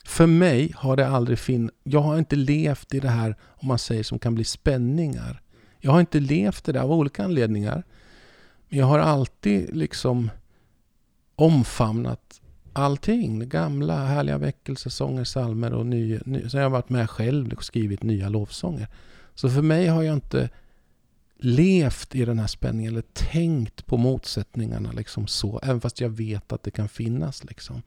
för 0.05 0.27
mig 0.27 0.73
har 0.75 0.95
det 0.95 1.07
aldrig 1.07 1.39
fin... 1.39 1.71
Jag 1.83 2.01
har 2.01 2.17
inte 2.17 2.35
levt 2.35 2.93
i 2.93 2.99
det 2.99 3.09
här, 3.09 3.35
om 3.41 3.67
man 3.67 3.79
säger, 3.79 4.03
som 4.03 4.19
kan 4.19 4.35
bli 4.35 4.43
spänningar. 4.43 5.41
Jag 5.79 5.91
har 5.91 5.99
inte 5.99 6.19
levt 6.19 6.69
i 6.69 6.71
det 6.71 6.81
av 6.81 6.91
olika 6.91 7.23
anledningar. 7.23 7.83
Men 8.69 8.79
jag 8.79 8.85
har 8.85 8.99
alltid 8.99 9.75
liksom 9.75 10.29
omfamnat 11.35 12.40
allting. 12.73 13.49
Gamla 13.49 14.05
härliga 14.05 14.37
väckelsesånger, 14.37 15.23
psalmer 15.23 15.73
och 15.73 15.85
nya. 15.85 16.19
Ny, 16.25 16.49
så 16.49 16.57
jag 16.57 16.63
har 16.63 16.69
varit 16.69 16.89
med 16.89 17.09
själv 17.09 17.53
och 17.53 17.63
skrivit 17.63 18.03
nya 18.03 18.29
lovsånger. 18.29 18.87
Så 19.35 19.49
för 19.49 19.61
mig 19.61 19.87
har 19.87 20.03
jag 20.03 20.13
inte 20.13 20.49
levt 21.37 22.15
i 22.15 22.25
den 22.25 22.39
här 22.39 22.47
spänningen 22.47 22.91
eller 22.91 23.03
tänkt 23.13 23.85
på 23.85 23.97
motsättningarna 23.97 24.91
liksom 24.91 25.27
så. 25.27 25.59
Även 25.63 25.81
fast 25.81 26.01
jag 26.01 26.09
vet 26.09 26.51
att 26.51 26.63
det 26.63 26.71
kan 26.71 26.89
finnas. 26.89 27.43
Liksom. 27.43 27.81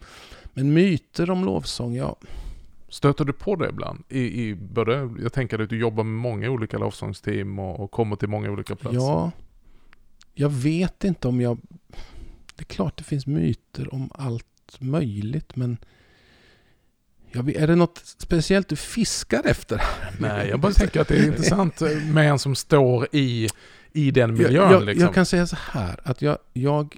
Men 0.53 0.73
myter 0.73 1.31
om 1.31 1.45
lovsång, 1.45 1.95
ja. 1.95 2.17
Stöter 2.89 3.25
du 3.25 3.33
på 3.33 3.57
det 3.57 3.69
ibland? 3.69 4.05
I, 4.09 4.49
i 4.49 4.55
både, 4.55 5.11
jag 5.23 5.33
tänker 5.33 5.59
att 5.59 5.71
du 5.71 5.79
jobbar 5.79 6.05
med 6.05 6.21
många 6.21 6.51
olika 6.51 6.79
lovsångsteam 6.79 7.59
och, 7.59 7.81
och 7.81 7.91
kommer 7.91 8.17
till 8.17 8.29
många 8.29 8.51
olika 8.51 8.77
platser. 8.77 8.99
Ja. 8.99 9.31
Jag 10.35 10.49
vet 10.49 11.05
inte 11.05 11.29
om 11.29 11.41
jag... 11.41 11.59
Det 12.57 12.63
är 12.63 12.65
klart 12.65 12.97
det 12.97 13.05
finns 13.05 13.27
myter 13.27 13.95
om 13.95 14.11
allt 14.15 14.47
möjligt 14.81 15.57
men 15.57 15.77
jag 17.33 17.43
vet, 17.43 17.57
är 17.57 17.67
det 17.67 17.77
något 17.77 18.03
speciellt 18.05 18.69
du 18.69 18.77
fiskar 18.77 19.43
efter? 19.47 19.83
Nej, 20.19 20.49
jag 20.49 20.61
bara 20.61 20.73
tänker 20.73 21.01
att 21.01 21.09
det 21.09 21.17
är 21.17 21.27
intressant 21.27 21.81
med 22.13 22.31
en 22.31 22.39
som 22.39 22.55
står 22.55 23.09
i, 23.13 23.49
i 23.93 24.11
den 24.11 24.33
miljön. 24.33 24.55
Jag, 24.55 24.73
jag, 24.73 24.85
liksom. 24.85 25.05
jag 25.05 25.15
kan 25.15 25.27
säga 25.27 25.47
så 25.47 25.57
här 25.61 26.01
att 26.03 26.23
jag, 26.23 26.39
jag 26.53 26.97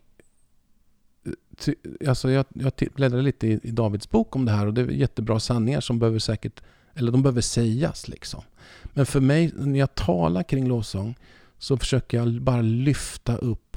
ty, 1.56 1.74
alltså 2.08 2.30
jag, 2.30 2.44
jag 2.54 2.72
bläddrade 2.94 3.22
lite 3.22 3.46
i, 3.46 3.60
i, 3.62 3.70
Davids 3.70 4.10
bok 4.10 4.36
om 4.36 4.44
det 4.44 4.52
här 4.52 4.66
och 4.66 4.74
det 4.74 4.80
är 4.80 4.86
jättebra 4.86 5.40
sanningar 5.40 5.80
som 5.80 5.98
behöver 5.98 6.18
säkert, 6.18 6.62
eller 6.94 7.12
de 7.12 7.22
behöver 7.22 7.40
sägas 7.40 8.08
liksom. 8.08 8.42
Men 8.84 9.06
för 9.06 9.20
mig, 9.20 9.52
när 9.56 9.78
jag 9.78 9.94
talar 9.94 10.42
kring 10.42 10.68
lovsång, 10.68 11.14
så 11.58 11.76
försöker 11.76 12.18
jag 12.18 12.42
bara 12.42 12.62
lyfta 12.62 13.36
upp 13.36 13.76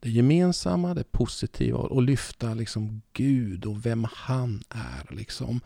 det 0.00 0.10
gemensamma, 0.10 0.94
det 0.94 1.12
positiva 1.12 1.78
och 1.78 2.02
lyfta 2.02 2.54
liksom 2.54 3.02
Gud 3.12 3.66
och 3.66 3.86
vem 3.86 4.06
han 4.12 4.62
är. 4.68 5.14
Liksom. 5.14 5.60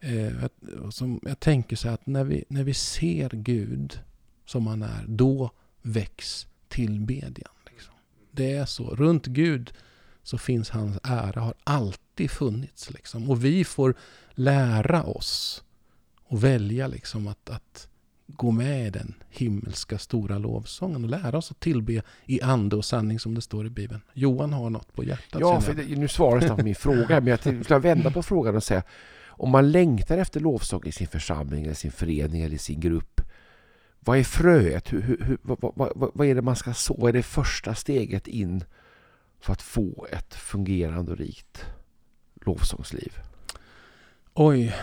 Eh, 0.00 0.32
som 0.90 1.20
jag 1.22 1.40
tänker 1.40 1.76
så 1.76 1.88
här 1.88 1.94
att 1.94 2.06
när 2.06 2.24
vi, 2.24 2.44
när 2.48 2.62
vi 2.64 2.74
ser 2.74 3.30
Gud 3.30 4.00
som 4.44 4.66
han 4.66 4.82
är, 4.82 5.04
då 5.06 5.50
väcks 5.82 6.46
tillbedjan. 6.68 7.50
Liksom. 7.70 7.94
Det 8.30 8.52
är 8.52 8.66
så. 8.66 8.94
Runt 8.94 9.26
Gud 9.26 9.72
så 10.22 10.38
finns 10.38 10.70
hans 10.70 10.98
ära, 11.02 11.40
har 11.40 11.54
alltid 11.64 12.30
funnits. 12.30 12.90
Liksom. 12.90 13.30
Och 13.30 13.44
vi 13.44 13.64
får 13.64 13.94
lära 14.30 15.02
oss 15.02 15.64
och 16.24 16.44
välja 16.44 16.86
liksom 16.86 17.28
att, 17.28 17.50
att 17.50 17.88
gå 18.26 18.50
med 18.50 18.86
i 18.86 18.90
den 18.90 19.14
himmelska 19.30 19.98
stora 19.98 20.38
lovsången 20.38 21.04
och 21.04 21.10
lära 21.10 21.38
oss 21.38 21.50
att 21.50 21.60
tillbe 21.60 22.02
i 22.24 22.42
ande 22.42 22.76
och 22.76 22.84
sanning 22.84 23.20
som 23.20 23.34
det 23.34 23.40
står 23.40 23.66
i 23.66 23.70
Bibeln. 23.70 24.00
Johan 24.12 24.52
har 24.52 24.70
något 24.70 24.92
på 24.92 25.04
hjärtat. 25.04 25.40
Ja, 25.40 25.60
för 25.60 25.74
det, 25.74 25.98
nu 25.98 26.08
svarar 26.08 26.40
du 26.40 26.48
på 26.48 26.62
min 26.62 26.74
fråga, 26.74 27.20
men 27.20 27.26
jag 27.26 27.40
skulle 27.64 27.78
vända 27.78 28.10
på 28.10 28.22
frågan 28.22 28.56
och 28.56 28.62
säga 28.62 28.82
om 29.38 29.50
man 29.50 29.70
längtar 29.70 30.18
efter 30.18 30.40
lovsång 30.40 30.82
i 30.84 30.92
sin 30.92 31.06
församling, 31.06 31.64
eller 31.64 31.74
sin 31.74 31.92
förening 31.92 32.42
eller 32.42 32.58
sin 32.58 32.80
grupp, 32.80 33.20
vad 34.00 34.18
är 34.18 34.24
fröet? 34.24 34.92
Hur, 34.92 35.02
hur, 35.02 35.38
vad, 35.42 35.58
vad, 35.60 35.92
vad, 35.96 36.10
vad 36.14 36.26
är 36.26 36.34
det 36.34 36.42
man 36.42 36.56
ska 36.56 36.74
så? 36.74 36.94
Vad 36.98 37.08
är 37.08 37.12
det 37.12 37.22
första 37.22 37.74
steget 37.74 38.26
in 38.26 38.64
för 39.40 39.52
att 39.52 39.62
få 39.62 40.06
ett 40.12 40.34
fungerande 40.34 41.12
och 41.12 41.18
rikt 41.18 41.64
lovsångsliv? 42.44 43.12
Oj, 44.34 44.74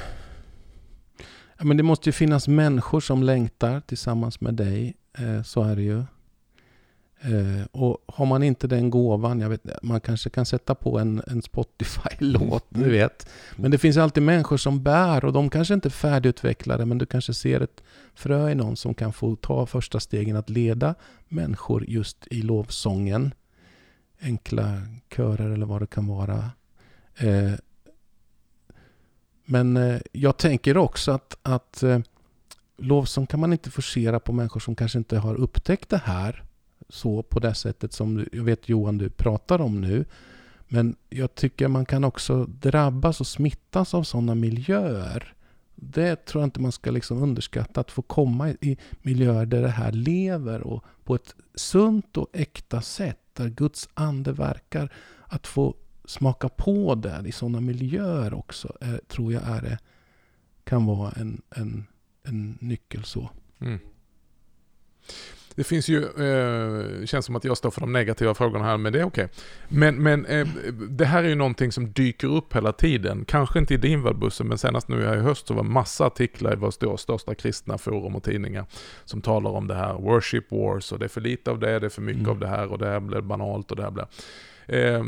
Ja, 1.57 1.65
men 1.65 1.77
det 1.77 1.83
måste 1.83 2.09
ju 2.09 2.13
finnas 2.13 2.47
människor 2.47 2.99
som 2.99 3.23
längtar 3.23 3.79
tillsammans 3.79 4.41
med 4.41 4.53
dig. 4.53 4.95
Eh, 5.17 5.43
så 5.43 5.63
är 5.63 5.75
det 5.75 5.81
ju. 5.81 6.03
Eh, 7.23 7.65
och 7.71 7.97
har 8.07 8.25
man 8.25 8.43
inte 8.43 8.67
den 8.67 8.89
gåvan, 8.89 9.39
jag 9.39 9.49
vet, 9.49 9.83
man 9.83 10.01
kanske 10.01 10.29
kan 10.29 10.45
sätta 10.45 10.75
på 10.75 10.99
en, 10.99 11.21
en 11.27 11.41
Spotify-låt, 11.41 12.65
du 12.69 12.79
mm. 12.79 12.91
vet. 12.91 13.27
Men 13.55 13.71
det 13.71 13.77
finns 13.77 13.97
alltid 13.97 14.23
människor 14.23 14.57
som 14.57 14.83
bär 14.83 15.25
och 15.25 15.33
de 15.33 15.49
kanske 15.49 15.73
inte 15.73 15.87
är 15.87 15.91
färdigutvecklade 15.91 16.85
men 16.85 16.97
du 16.97 17.05
kanske 17.05 17.33
ser 17.33 17.61
ett 17.61 17.83
frö 18.13 18.49
i 18.49 18.55
någon 18.55 18.75
som 18.75 18.93
kan 18.93 19.13
få 19.13 19.35
ta 19.35 19.65
första 19.65 19.99
stegen 19.99 20.35
att 20.35 20.49
leda 20.49 20.95
människor 21.27 21.85
just 21.89 22.27
i 22.27 22.41
lovsången. 22.41 23.33
Enkla 24.21 24.81
körer 25.15 25.49
eller 25.49 25.65
vad 25.65 25.81
det 25.81 25.87
kan 25.87 26.07
vara. 26.07 26.51
Eh, 27.17 27.53
men 29.45 29.77
eh, 29.77 30.01
jag 30.11 30.37
tänker 30.37 30.77
också 30.77 31.11
att, 31.11 31.37
att 31.41 31.83
eh, 31.83 31.99
lovsång 32.77 33.27
kan 33.27 33.39
man 33.39 33.53
inte 33.53 33.71
forcera 33.71 34.19
på 34.19 34.33
människor 34.33 34.59
som 34.59 34.75
kanske 34.75 34.97
inte 34.97 35.17
har 35.17 35.35
upptäckt 35.35 35.89
det 35.89 36.01
här 36.05 36.43
så 36.89 37.23
på 37.23 37.39
det 37.39 37.53
sättet 37.53 37.93
som 37.93 38.25
jag 38.31 38.43
vet 38.43 38.69
Johan 38.69 38.97
du 38.97 39.09
pratar 39.09 39.61
om 39.61 39.81
nu. 39.81 40.05
Men 40.67 40.95
jag 41.09 41.35
tycker 41.35 41.67
man 41.67 41.85
kan 41.85 42.03
också 42.03 42.45
drabbas 42.45 43.19
och 43.19 43.27
smittas 43.27 43.93
av 43.93 44.03
sådana 44.03 44.35
miljöer. 44.35 45.33
Det 45.75 46.25
tror 46.25 46.41
jag 46.41 46.47
inte 46.47 46.61
man 46.61 46.71
ska 46.71 46.91
liksom 46.91 47.23
underskatta, 47.23 47.81
att 47.81 47.91
få 47.91 48.01
komma 48.01 48.49
i 48.49 48.77
miljöer 49.01 49.45
där 49.45 49.61
det 49.61 49.69
här 49.69 49.91
lever 49.91 50.61
och 50.61 50.83
på 51.03 51.15
ett 51.15 51.35
sunt 51.55 52.17
och 52.17 52.29
äkta 52.33 52.81
sätt, 52.81 53.19
där 53.33 53.49
Guds 53.49 53.89
ande 53.93 54.31
verkar. 54.31 54.93
Att 55.27 55.47
få 55.47 55.75
smaka 56.05 56.49
på 56.49 56.95
det 56.95 57.23
i 57.25 57.31
sådana 57.31 57.61
miljöer 57.61 58.33
också 58.33 58.77
är, 58.81 59.01
tror 59.07 59.33
jag 59.33 59.43
är, 59.43 59.77
kan 60.63 60.85
vara 60.85 61.11
en, 61.11 61.41
en, 61.55 61.85
en 62.23 62.57
nyckel 62.61 63.03
så. 63.03 63.29
Mm. 63.59 63.79
Det 65.55 65.63
finns 65.63 65.89
ju, 65.89 66.03
eh, 66.03 67.05
känns 67.05 67.25
som 67.25 67.35
att 67.35 67.43
jag 67.43 67.57
står 67.57 67.71
för 67.71 67.81
de 67.81 67.93
negativa 67.93 68.33
frågorna 68.33 68.65
här, 68.65 68.77
men 68.77 68.93
det 68.93 68.99
är 68.99 69.03
okej. 69.03 69.25
Okay. 69.25 69.37
Men, 69.67 70.03
men 70.03 70.25
eh, 70.25 70.47
det 70.89 71.05
här 71.05 71.23
är 71.23 71.27
ju 71.27 71.35
någonting 71.35 71.71
som 71.71 71.91
dyker 71.91 72.27
upp 72.27 72.55
hela 72.55 72.71
tiden. 72.71 73.25
Kanske 73.25 73.59
inte 73.59 73.73
i 73.73 73.77
din 73.77 74.03
värld 74.03 74.15
men 74.43 74.57
senast 74.57 74.87
nu 74.87 75.05
här 75.05 75.17
i 75.17 75.19
höst 75.19 75.47
så 75.47 75.53
var 75.53 75.63
massa 75.63 76.05
artiklar 76.05 76.53
i 76.53 76.55
våra 76.55 76.97
största 76.97 77.35
kristna 77.35 77.77
forum 77.77 78.15
och 78.15 78.23
tidningar 78.23 78.65
som 79.05 79.21
talar 79.21 79.51
om 79.51 79.67
det 79.67 79.75
här 79.75 79.93
worship 79.93 80.51
wars 80.51 80.91
och 80.91 80.99
det 80.99 81.05
är 81.05 81.09
för 81.09 81.21
lite 81.21 81.51
av 81.51 81.59
det, 81.59 81.79
det 81.79 81.85
är 81.85 81.89
för 81.89 82.01
mycket 82.01 82.19
mm. 82.19 82.31
av 82.31 82.39
det 82.39 82.47
här 82.47 82.71
och 82.71 82.77
det 82.77 82.87
här 82.87 82.99
blir 82.99 83.21
banalt 83.21 83.71
och 83.71 83.77
det 83.77 83.83
här 83.83 83.91
blir... 83.91 84.07
Eh, 84.67 85.03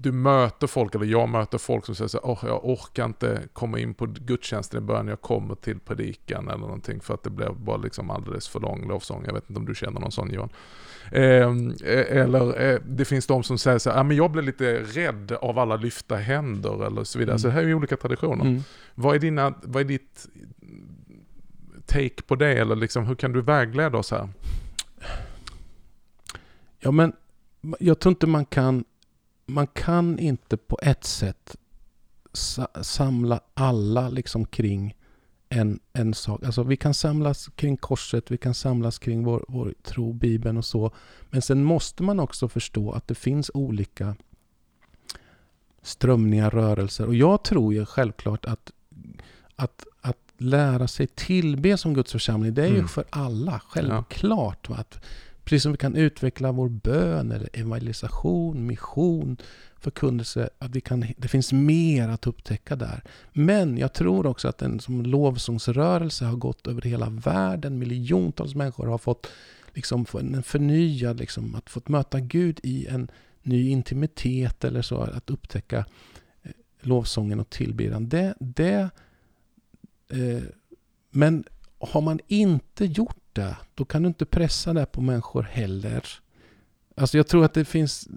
du 0.00 0.12
möter 0.12 0.66
folk, 0.66 0.94
eller 0.94 1.06
jag 1.06 1.28
möter 1.28 1.58
folk 1.58 1.86
som 1.86 1.94
säger 1.94 2.08
så 2.08 2.18
oh, 2.18 2.38
jag 2.42 2.64
orkar 2.64 3.04
inte 3.04 3.42
komma 3.52 3.78
in 3.78 3.94
på 3.94 4.06
gudstjänsten 4.06 4.82
i 4.82 4.86
början, 4.86 5.08
jag 5.08 5.20
kommer 5.20 5.54
till 5.54 5.80
predikan 5.80 6.48
eller 6.48 6.58
någonting 6.58 7.00
för 7.00 7.14
att 7.14 7.22
det 7.22 7.30
blir 7.30 7.48
bara 7.48 7.76
liksom 7.76 8.10
alldeles 8.10 8.48
för 8.48 8.60
lång 8.60 8.88
lovsång. 8.88 9.24
Jag 9.26 9.34
vet 9.34 9.50
inte 9.50 9.58
om 9.58 9.66
du 9.66 9.74
känner 9.74 10.00
någon 10.00 10.12
sån 10.12 10.32
Johan. 10.32 10.50
Eh, 11.12 11.52
eller 12.22 12.62
eh, 12.62 12.80
det 12.86 13.04
finns 13.04 13.26
de 13.26 13.42
som 13.42 13.58
säger 13.58 13.78
så 13.78 13.90
här, 13.90 14.00
ah, 14.00 14.02
men 14.02 14.16
jag 14.16 14.30
blir 14.30 14.42
lite 14.42 14.82
rädd 14.82 15.32
av 15.32 15.58
alla 15.58 15.76
lyfta 15.76 16.16
händer 16.16 16.86
eller 16.86 17.04
så 17.04 17.18
vidare. 17.18 17.32
Mm. 17.32 17.38
Så 17.38 17.46
det 17.46 17.52
här 17.52 17.62
är 17.62 17.66
ju 17.66 17.74
olika 17.74 17.96
traditioner. 17.96 18.44
Mm. 18.44 18.62
Vad, 18.94 19.14
är 19.14 19.18
dina, 19.18 19.54
vad 19.62 19.80
är 19.80 19.84
ditt 19.84 20.26
take 21.86 22.22
på 22.22 22.34
det 22.34 22.52
eller 22.52 22.76
liksom, 22.76 23.06
hur 23.06 23.14
kan 23.14 23.32
du 23.32 23.42
vägleda 23.42 23.98
oss 23.98 24.10
här? 24.10 24.28
Ja 26.78 26.90
men 26.90 27.12
jag 27.78 27.98
tror 27.98 28.10
inte 28.10 28.26
man 28.26 28.44
kan 28.44 28.84
man 29.46 29.66
kan 29.66 30.18
inte 30.18 30.56
på 30.56 30.78
ett 30.82 31.04
sätt 31.04 31.56
samla 32.82 33.40
alla 33.54 34.08
liksom 34.08 34.46
kring 34.46 34.94
en, 35.48 35.80
en 35.92 36.14
sak. 36.14 36.44
Alltså 36.44 36.62
vi 36.62 36.76
kan 36.76 36.94
samlas 36.94 37.48
kring 37.56 37.76
korset, 37.76 38.30
vi 38.30 38.38
kan 38.38 38.54
samlas 38.54 38.98
kring 38.98 39.24
vår, 39.24 39.44
vår 39.48 39.74
tro, 39.82 40.12
Bibeln 40.12 40.56
och 40.56 40.64
så. 40.64 40.90
Men 41.30 41.42
sen 41.42 41.64
måste 41.64 42.02
man 42.02 42.20
också 42.20 42.48
förstå 42.48 42.92
att 42.92 43.08
det 43.08 43.14
finns 43.14 43.50
olika 43.54 44.16
strömningar, 45.82 46.50
rörelser. 46.50 47.06
Och 47.06 47.14
jag 47.14 47.44
tror 47.44 47.74
ju 47.74 47.86
självklart 47.86 48.44
att, 48.44 48.72
att, 49.56 49.86
att 50.00 50.18
lära 50.38 50.88
sig 50.88 51.06
tillbe 51.06 51.76
som 51.76 51.94
Guds 51.94 52.12
församling, 52.12 52.54
det 52.54 52.62
är 52.62 52.66
mm. 52.66 52.80
ju 52.80 52.88
för 52.88 53.04
alla, 53.10 53.60
självklart. 53.68 54.68
Va? 54.68 54.76
Att 54.76 55.04
Precis 55.46 55.62
som 55.62 55.72
vi 55.72 55.78
kan 55.78 55.96
utveckla 55.96 56.52
vår 56.52 56.68
bön 56.68 57.32
eller 57.32 57.48
evangelisation, 57.52 58.66
mission, 58.66 59.36
förkunnelse. 59.78 60.48
Att 60.58 60.70
vi 60.70 60.80
kan, 60.80 61.06
det 61.16 61.28
finns 61.28 61.52
mer 61.52 62.08
att 62.08 62.26
upptäcka 62.26 62.76
där. 62.76 63.02
Men 63.32 63.78
jag 63.78 63.92
tror 63.92 64.26
också 64.26 64.48
att 64.48 64.62
en 64.62 64.80
som 64.80 65.02
lovsångsrörelse 65.02 66.24
har 66.24 66.36
gått 66.36 66.66
över 66.66 66.82
hela 66.82 67.10
världen. 67.10 67.78
Miljontals 67.78 68.54
människor 68.54 68.86
har 68.86 68.98
fått 68.98 69.26
liksom 69.74 70.06
en 70.12 70.42
förnyad, 70.42 71.18
liksom, 71.18 71.54
att 71.54 71.70
fått 71.70 71.88
möta 71.88 72.20
Gud 72.20 72.60
i 72.62 72.86
en 72.86 73.10
ny 73.42 73.68
intimitet 73.68 74.64
eller 74.64 74.82
så. 74.82 75.00
Att 75.00 75.30
upptäcka 75.30 75.78
eh, 76.42 76.50
lovsången 76.80 77.40
och 77.40 77.50
tillbedjan. 77.50 78.08
Det, 78.08 78.34
det, 78.38 78.90
eh, 80.08 80.42
men 81.10 81.44
har 81.78 82.00
man 82.00 82.20
inte 82.26 82.84
gjort 82.84 83.16
det, 83.36 83.56
då 83.74 83.84
kan 83.84 84.02
du 84.02 84.08
inte 84.08 84.26
pressa 84.26 84.72
det 84.72 84.86
på 84.86 85.00
människor 85.00 85.42
heller. 85.42 86.04
Alltså 86.96 87.16
jag 87.16 87.26
tror 87.26 87.44
att 87.44 87.54
det 87.54 87.64
finns, 87.64 88.08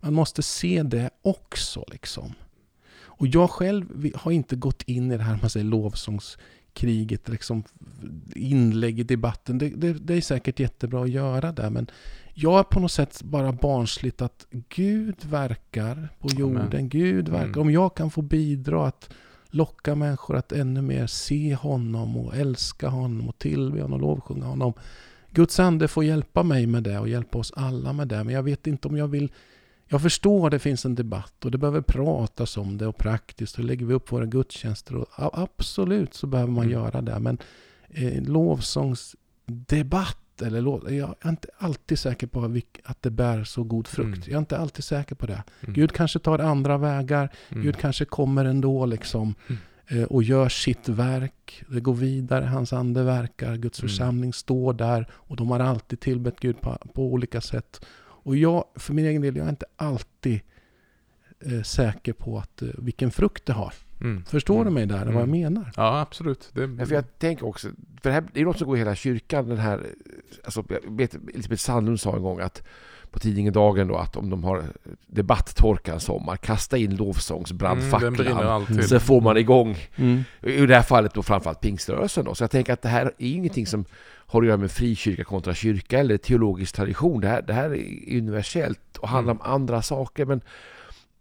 man 0.00 0.14
måste 0.14 0.42
se 0.42 0.82
det 0.82 1.10
också 1.22 1.84
liksom. 1.92 2.34
Och 3.18 3.26
jag 3.26 3.50
själv 3.50 4.10
har 4.14 4.32
inte 4.32 4.56
gått 4.56 4.82
in 4.82 5.12
i 5.12 5.16
det 5.16 5.22
här 5.22 5.38
man 5.40 5.50
säger, 5.50 5.66
lovsångskriget, 5.66 7.28
liksom 7.28 7.64
inlägg 8.34 9.00
i 9.00 9.02
debatten. 9.02 9.58
Det, 9.58 9.68
det, 9.68 9.92
det, 9.92 10.14
är 10.14 10.20
säkert 10.20 10.60
jättebra 10.60 11.02
att 11.02 11.10
göra 11.10 11.52
det, 11.52 11.70
men 11.70 11.90
jag 12.34 12.58
är 12.58 12.62
på 12.62 12.80
något 12.80 12.92
sätt 12.92 13.22
bara 13.22 13.52
barnsligt 13.52 14.22
att 14.22 14.46
Gud 14.50 15.24
verkar 15.24 16.08
på 16.18 16.28
jorden. 16.28 16.66
Amen. 16.66 16.88
Gud 16.88 17.28
verkar. 17.28 17.46
Mm. 17.46 17.60
Om 17.60 17.70
jag 17.70 17.96
kan 17.96 18.10
få 18.10 18.22
bidra 18.22 18.86
att 18.86 19.10
locka 19.50 19.94
människor 19.94 20.36
att 20.36 20.52
ännu 20.52 20.82
mer 20.82 21.06
se 21.06 21.54
honom 21.54 22.16
och 22.16 22.36
älska 22.36 22.88
honom 22.88 23.28
och 23.28 23.38
tillbe 23.38 23.82
honom 23.82 23.92
och 23.92 24.00
lovsjunga 24.00 24.46
honom. 24.46 24.72
Guds 25.30 25.60
ande 25.60 25.88
får 25.88 26.04
hjälpa 26.04 26.42
mig 26.42 26.66
med 26.66 26.82
det 26.82 26.98
och 26.98 27.08
hjälpa 27.08 27.38
oss 27.38 27.52
alla 27.56 27.92
med 27.92 28.08
det. 28.08 28.24
Men 28.24 28.34
jag 28.34 28.42
vet 28.42 28.66
inte 28.66 28.88
om 28.88 28.96
jag 28.96 29.08
vill... 29.08 29.32
Jag 29.90 30.02
förstår 30.02 30.46
att 30.46 30.50
det 30.50 30.58
finns 30.58 30.84
en 30.84 30.94
debatt 30.94 31.44
och 31.44 31.50
det 31.50 31.58
behöver 31.58 31.80
pratas 31.80 32.56
om 32.56 32.78
det 32.78 32.86
och 32.86 32.96
praktiskt. 32.96 33.58
Hur 33.58 33.64
lägger 33.64 33.86
vi 33.86 33.94
upp 33.94 34.12
våra 34.12 34.26
gudstjänster? 34.26 34.94
Och 34.94 35.06
absolut 35.18 36.14
så 36.14 36.26
behöver 36.26 36.52
man 36.52 36.64
mm. 36.64 36.72
göra 36.72 37.00
det. 37.00 37.18
Men 37.18 37.38
eh, 37.88 38.22
lovsångsdebatt 38.22 40.18
eller 40.42 40.60
låt, 40.60 40.90
jag 40.90 41.14
är 41.20 41.28
inte 41.28 41.48
alltid 41.58 41.98
säker 41.98 42.26
på 42.26 42.60
att 42.84 43.02
det 43.02 43.10
bär 43.10 43.44
så 43.44 43.62
god 43.62 43.86
frukt. 43.86 44.16
Mm. 44.16 44.22
Jag 44.26 44.34
är 44.34 44.38
inte 44.38 44.58
alltid 44.58 44.84
säker 44.84 45.14
på 45.14 45.26
det. 45.26 45.42
Mm. 45.60 45.74
Gud 45.74 45.92
kanske 45.92 46.18
tar 46.18 46.38
andra 46.38 46.78
vägar. 46.78 47.32
Mm. 47.48 47.62
Gud 47.62 47.76
kanske 47.76 48.04
kommer 48.04 48.44
ändå 48.44 48.86
liksom 48.86 49.34
mm. 49.48 49.60
eh, 49.88 50.08
och 50.08 50.22
gör 50.22 50.48
sitt 50.48 50.88
verk. 50.88 51.62
Det 51.68 51.80
går 51.80 51.94
vidare, 51.94 52.44
hans 52.44 52.72
ande 52.72 53.02
verkar, 53.02 53.56
Guds 53.56 53.80
mm. 53.80 53.88
församling 53.88 54.32
står 54.32 54.72
där 54.72 55.08
och 55.12 55.36
de 55.36 55.50
har 55.50 55.60
alltid 55.60 56.00
tillbett 56.00 56.40
Gud 56.40 56.60
på, 56.60 56.78
på 56.94 57.02
olika 57.02 57.40
sätt. 57.40 57.84
Och 58.00 58.36
jag, 58.36 58.64
för 58.74 58.94
min 58.94 59.04
egen 59.04 59.22
del, 59.22 59.36
jag 59.36 59.46
är 59.46 59.50
inte 59.50 59.66
alltid 59.76 60.40
eh, 61.40 61.62
säker 61.62 62.12
på 62.12 62.38
att, 62.38 62.62
eh, 62.62 62.68
vilken 62.78 63.10
frukt 63.10 63.46
det 63.46 63.52
har. 63.52 63.72
Mm. 64.00 64.24
Förstår 64.24 64.54
mm. 64.54 64.66
du 64.66 64.70
mig 64.70 64.86
där, 64.86 65.02
mm. 65.02 65.14
vad 65.14 65.22
jag 65.22 65.28
mm. 65.28 65.40
menar? 65.40 65.72
Ja, 65.76 66.00
absolut. 66.00 66.50
Det... 66.52 66.76
Ja, 66.78 66.86
för 66.86 66.94
jag 66.94 67.18
tänker 67.18 67.46
också, 67.46 67.68
för 68.02 68.10
det, 68.10 68.12
här, 68.12 68.24
det 68.32 68.40
är 68.40 68.44
något 68.44 68.58
som 68.58 68.66
går 68.66 68.76
i 68.76 68.78
hela 68.78 68.94
kyrkan. 68.94 69.48
Den 69.48 69.58
här, 69.58 69.86
alltså, 70.44 70.64
Elisabeth 71.34 71.62
Sandlund 71.62 72.00
sa 72.00 72.16
en 72.16 72.22
gång 72.22 72.40
att 72.40 72.62
på 73.10 73.18
tidningen 73.18 73.52
Dagen 73.52 73.88
då 73.88 73.96
att 73.96 74.16
om 74.16 74.30
de 74.30 74.44
har 74.44 74.64
debatttorka 75.06 75.92
en 75.92 76.00
sommar, 76.00 76.36
kasta 76.36 76.76
in 76.76 76.96
lovsångsbrandfacklan 76.96 78.66
mm, 78.70 78.82
så 78.82 79.00
får 79.00 79.20
man 79.20 79.36
igång, 79.36 79.76
mm. 79.96 80.24
i 80.42 80.66
det 80.66 80.74
här 80.74 80.82
fallet 80.82 81.14
då 81.14 81.22
framförallt 81.22 81.60
pingströrelsen 81.60 82.24
då. 82.24 82.34
Så 82.34 82.42
jag 82.42 82.50
tänker 82.50 82.72
att 82.72 82.82
det 82.82 82.88
här 82.88 83.06
är 83.06 83.12
ingenting 83.18 83.66
som 83.66 83.84
har 84.26 84.42
att 84.42 84.46
göra 84.46 84.56
med 84.56 84.70
frikyrka 84.70 85.24
kontra 85.24 85.54
kyrka 85.54 85.98
eller 85.98 86.16
teologisk 86.16 86.74
tradition. 86.74 87.20
Det 87.20 87.28
här, 87.28 87.42
det 87.42 87.52
här 87.52 87.74
är 87.74 88.18
universellt 88.18 88.96
och 88.98 89.08
handlar 89.08 89.32
mm. 89.32 89.42
om 89.46 89.52
andra 89.52 89.82
saker. 89.82 90.24
Men 90.24 90.40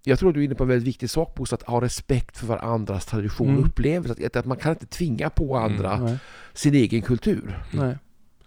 jag 0.08 0.20
tror 0.20 0.30
att 0.30 0.36
du 0.36 0.42
är 0.42 0.46
inne 0.46 0.56
på 0.56 0.64
en 0.64 0.70
väldigt 0.70 0.88
viktig 0.88 1.10
sak, 1.10 1.36
Bosse, 1.36 1.56
att 1.56 1.64
ha 1.64 1.82
respekt 1.82 2.38
för 2.38 2.48
varandras 2.48 3.06
tradition 3.06 3.48
och 3.48 3.54
mm. 3.54 3.66
upplevelse. 3.70 4.26
Att, 4.26 4.36
att 4.36 4.46
man 4.46 4.58
kan 4.58 4.72
inte 4.72 4.86
tvinga 4.86 5.30
på 5.30 5.58
andra 5.58 5.94
mm, 5.94 6.18
sin 6.54 6.76
egen 6.76 7.02
kultur. 7.02 7.64
Nej, 7.72 7.98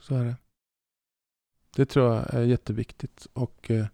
så 0.00 0.14
är 0.14 0.24
det. 0.24 0.34
Det 1.76 1.86
tror 1.86 2.14
jag 2.14 2.34
är 2.34 2.42
jätteviktigt. 2.42 3.26
Och 3.32 3.70
eh, 3.70 3.86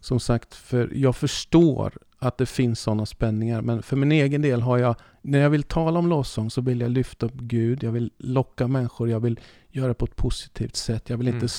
som 0.00 0.20
sagt, 0.20 0.54
för 0.54 0.90
jag 0.94 1.16
förstår 1.16 1.92
att 2.18 2.38
det 2.38 2.46
finns 2.46 2.80
sådana 2.80 3.06
spänningar. 3.06 3.62
Men 3.62 3.82
för 3.82 3.96
min 3.96 4.12
egen 4.12 4.42
del 4.42 4.62
har 4.62 4.78
jag, 4.78 4.96
när 5.22 5.38
jag 5.38 5.50
vill 5.50 5.62
tala 5.62 5.98
om 5.98 6.08
lovsång 6.08 6.50
så 6.50 6.60
vill 6.60 6.80
jag 6.80 6.90
lyfta 6.90 7.26
upp 7.26 7.34
Gud. 7.34 7.82
Jag 7.82 7.92
vill 7.92 8.10
locka 8.18 8.68
människor. 8.68 9.08
Jag 9.10 9.20
vill 9.20 9.40
göra 9.70 9.88
det 9.88 9.94
på 9.94 10.04
ett 10.04 10.16
positivt 10.16 10.76
sätt. 10.76 11.10
Jag 11.10 11.16
vill 11.16 11.28
mm. 11.28 11.40
inte 11.42 11.54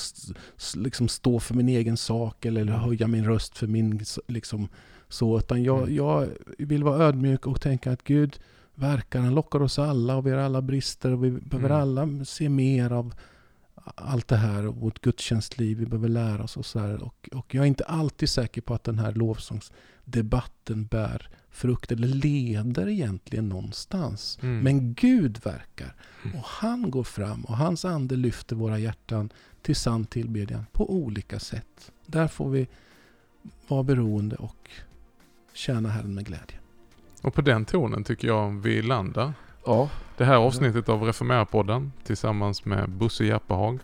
liksom 0.76 1.08
stå 1.08 1.39
för 1.39 1.54
min 1.54 1.69
egen 1.69 1.97
sak 1.97 2.45
eller 2.45 2.65
höja 2.65 3.08
min 3.08 3.26
röst 3.26 3.58
för 3.58 3.67
min 3.67 4.06
liksom, 4.28 4.67
så, 5.10 5.38
utan 5.38 5.63
jag, 5.63 5.82
mm. 5.82 5.96
jag 5.96 6.30
vill 6.58 6.84
vara 6.84 7.04
ödmjuk 7.04 7.48
och 7.48 7.62
tänka 7.62 7.91
att 7.91 8.04
Gud 8.04 8.39
verkar, 8.76 9.20
han 9.20 9.36
lockar 9.36 9.62
oss 9.62 9.80
alla 9.80 10.15
och 10.15 10.28
vi 10.28 10.32
har 10.32 10.38
alla 10.38 10.62
brister 10.62 11.12
och 11.12 11.24
vi 11.24 11.32
behöver 11.32 11.70
mm. 11.70 11.82
alla 11.82 12.26
se 12.26 12.50
mer 12.50 12.91
av 12.91 13.13
allt 13.96 14.28
det 14.28 14.38
här 14.38 14.65
och 14.67 14.76
vårt 14.76 15.02
gudstjänstliv. 15.02 15.78
Vi 15.78 15.86
behöver 15.86 16.10
lära 16.10 16.43
oss 16.43 16.58
och 16.58 16.65
så 16.65 16.80
här. 16.80 17.04
Och, 17.04 17.30
och 17.32 17.56
jag 17.56 17.63
är 17.63 17.67
inte 17.67 17.84
alltid 17.84 18.30
säker 18.30 18.62
på 18.62 18.74
att 18.74 18.84
den 18.84 19.00
här 19.00 19.12
lovsångsdebatten 19.12 20.86
bär 20.86 21.30
frukt 21.50 21.91
eller 21.91 22.08
leder 22.08 22.88
egentligen 22.88 23.50
någonstans. 23.50 24.39
Mm. 24.41 24.60
Men 24.60 24.93
Gud 24.93 25.39
verkar. 25.43 25.96
Mm. 26.26 26.38
Och 26.38 26.46
han 26.46 26.91
går 26.91 27.04
fram 27.04 27.46
och 27.46 27.58
hans 27.58 27.86
ande 27.86 28.15
lyfter 28.15 28.56
våra 28.56 28.80
hjärtan 28.80 29.30
till 29.62 29.76
sann 29.76 30.06
tillbedjan 30.06 30.65
på 30.72 30.93
olika 30.93 31.39
sätt. 31.39 31.91
Där 32.06 32.28
får 32.28 32.50
vi 32.50 32.67
vara 33.67 33.84
beroende 33.84 34.36
och 34.36 34.70
tjäna 35.58 35.89
Herren 35.89 36.15
med 36.15 36.26
glädje. 36.26 36.58
Och 37.22 37.34
på 37.34 37.41
den 37.41 37.65
tonen 37.65 38.04
tycker 38.04 38.28
jag 38.28 38.50
vi 38.50 38.82
landar. 38.82 39.34
Ja. 39.65 39.89
Det 40.17 40.26
här 40.26 40.36
avsnittet 40.36 40.89
av 40.89 41.04
Reformera-podden 41.04 41.91
tillsammans 42.04 42.65
med 42.65 42.89
Bosse 42.89 43.26
Jappahag. 43.26 43.80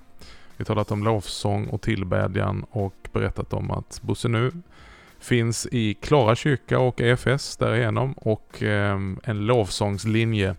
Vi 0.58 0.66
talat 0.66 0.92
om 0.92 1.04
lovsång 1.04 1.68
och 1.68 1.82
tillbedjan 1.82 2.66
och 2.72 3.10
berättat 3.12 3.54
om 3.54 3.72
att 3.72 4.02
Bosse 4.02 4.28
nu 4.28 4.52
finns 5.20 5.68
i 5.72 5.94
Klara 5.94 6.36
kyrka 6.36 6.80
och 6.80 7.02
EFS 7.02 7.58
därigenom 7.58 8.14
och 8.14 8.64
eh, 8.64 9.00
en 9.24 9.46
lovsångslinje 9.46 10.56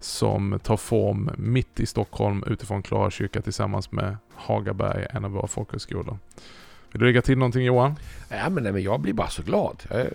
som 0.00 0.60
tar 0.62 0.76
form 0.76 1.30
mitt 1.36 1.80
i 1.80 1.86
Stockholm 1.86 2.44
utifrån 2.46 2.82
Klara 2.82 3.10
kyrka 3.10 3.42
tillsammans 3.42 3.92
med 3.92 4.16
Hagaberg, 4.34 5.06
en 5.10 5.24
av 5.24 5.30
våra 5.30 5.46
folkhögskolor. 5.46 6.18
Vill 6.92 7.00
du 7.00 7.06
lägga 7.06 7.22
till 7.22 7.38
någonting 7.38 7.64
Johan? 7.64 7.98
Ja, 8.28 8.48
men, 8.48 8.62
nej, 8.62 8.72
men 8.72 8.82
jag 8.82 9.00
blir 9.00 9.12
bara 9.12 9.28
så 9.28 9.42
glad. 9.42 9.82
Jag, 9.90 10.06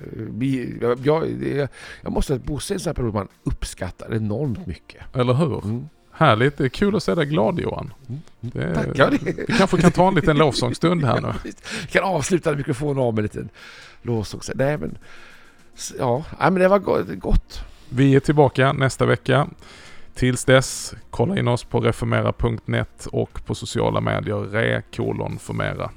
jag, 0.82 1.30
jag, 1.40 1.68
jag 2.02 2.12
måste 2.12 2.28
säga 2.28 2.38
att 2.38 2.46
Bosse 2.46 2.74
är 2.74 2.76
en 2.76 2.80
sån 2.80 2.90
här 2.90 2.94
person 2.94 3.14
man 3.14 3.28
uppskattar 3.44 4.16
enormt 4.16 4.68
mycket. 4.68 5.16
Eller 5.16 5.34
hur? 5.34 5.64
Mm. 5.64 5.90
Härligt, 6.12 6.58
det 6.58 6.64
är 6.64 6.70
kul 6.70 6.96
att 6.96 7.04
se 7.04 7.16
dig 7.16 7.26
glad 7.26 7.60
Johan. 7.60 7.94
Mm. 8.10 8.22
Det, 8.40 8.74
Tackar. 8.74 9.12
Vi 9.48 9.58
kanske 9.58 9.78
kan 9.78 9.92
ta 9.92 10.08
en 10.08 10.16
liten 10.16 10.38
lovsångsstund 10.38 11.06
här 11.06 11.22
nu. 11.22 11.34
Vi 11.82 11.88
kan 11.88 12.04
avsluta 12.04 12.56
mikrofonen 12.56 13.04
av 13.04 13.14
med 13.14 13.20
en 13.20 13.24
liten 13.24 13.50
lovsång. 14.02 14.42
Nej 14.56 14.78
men, 14.78 14.98
ja, 16.00 16.24
nej, 16.40 16.52
men 16.52 16.62
det 16.62 16.68
var 16.68 16.80
gott. 17.16 17.64
Vi 17.90 18.16
är 18.16 18.20
tillbaka 18.20 18.74
nästa 18.74 19.06
vecka. 19.06 19.48
Tills 20.14 20.46
dess, 20.46 20.94
kolla 21.10 21.40
in 21.40 21.48
oss 21.48 21.64
på 21.64 21.80
reformera.net 21.80 23.08
och 23.12 23.46
på 23.46 23.56
sociala 23.56 24.02
medier 24.02 24.36
re-formera. 24.36 25.90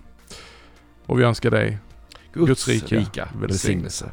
Och 1.07 1.21
vi 1.21 1.25
önskar 1.25 1.51
dig 1.51 1.79
Guds, 2.33 2.49
Guds 2.49 2.69
rika, 2.69 2.97
rika 2.97 3.29
välsignelse. 3.40 4.11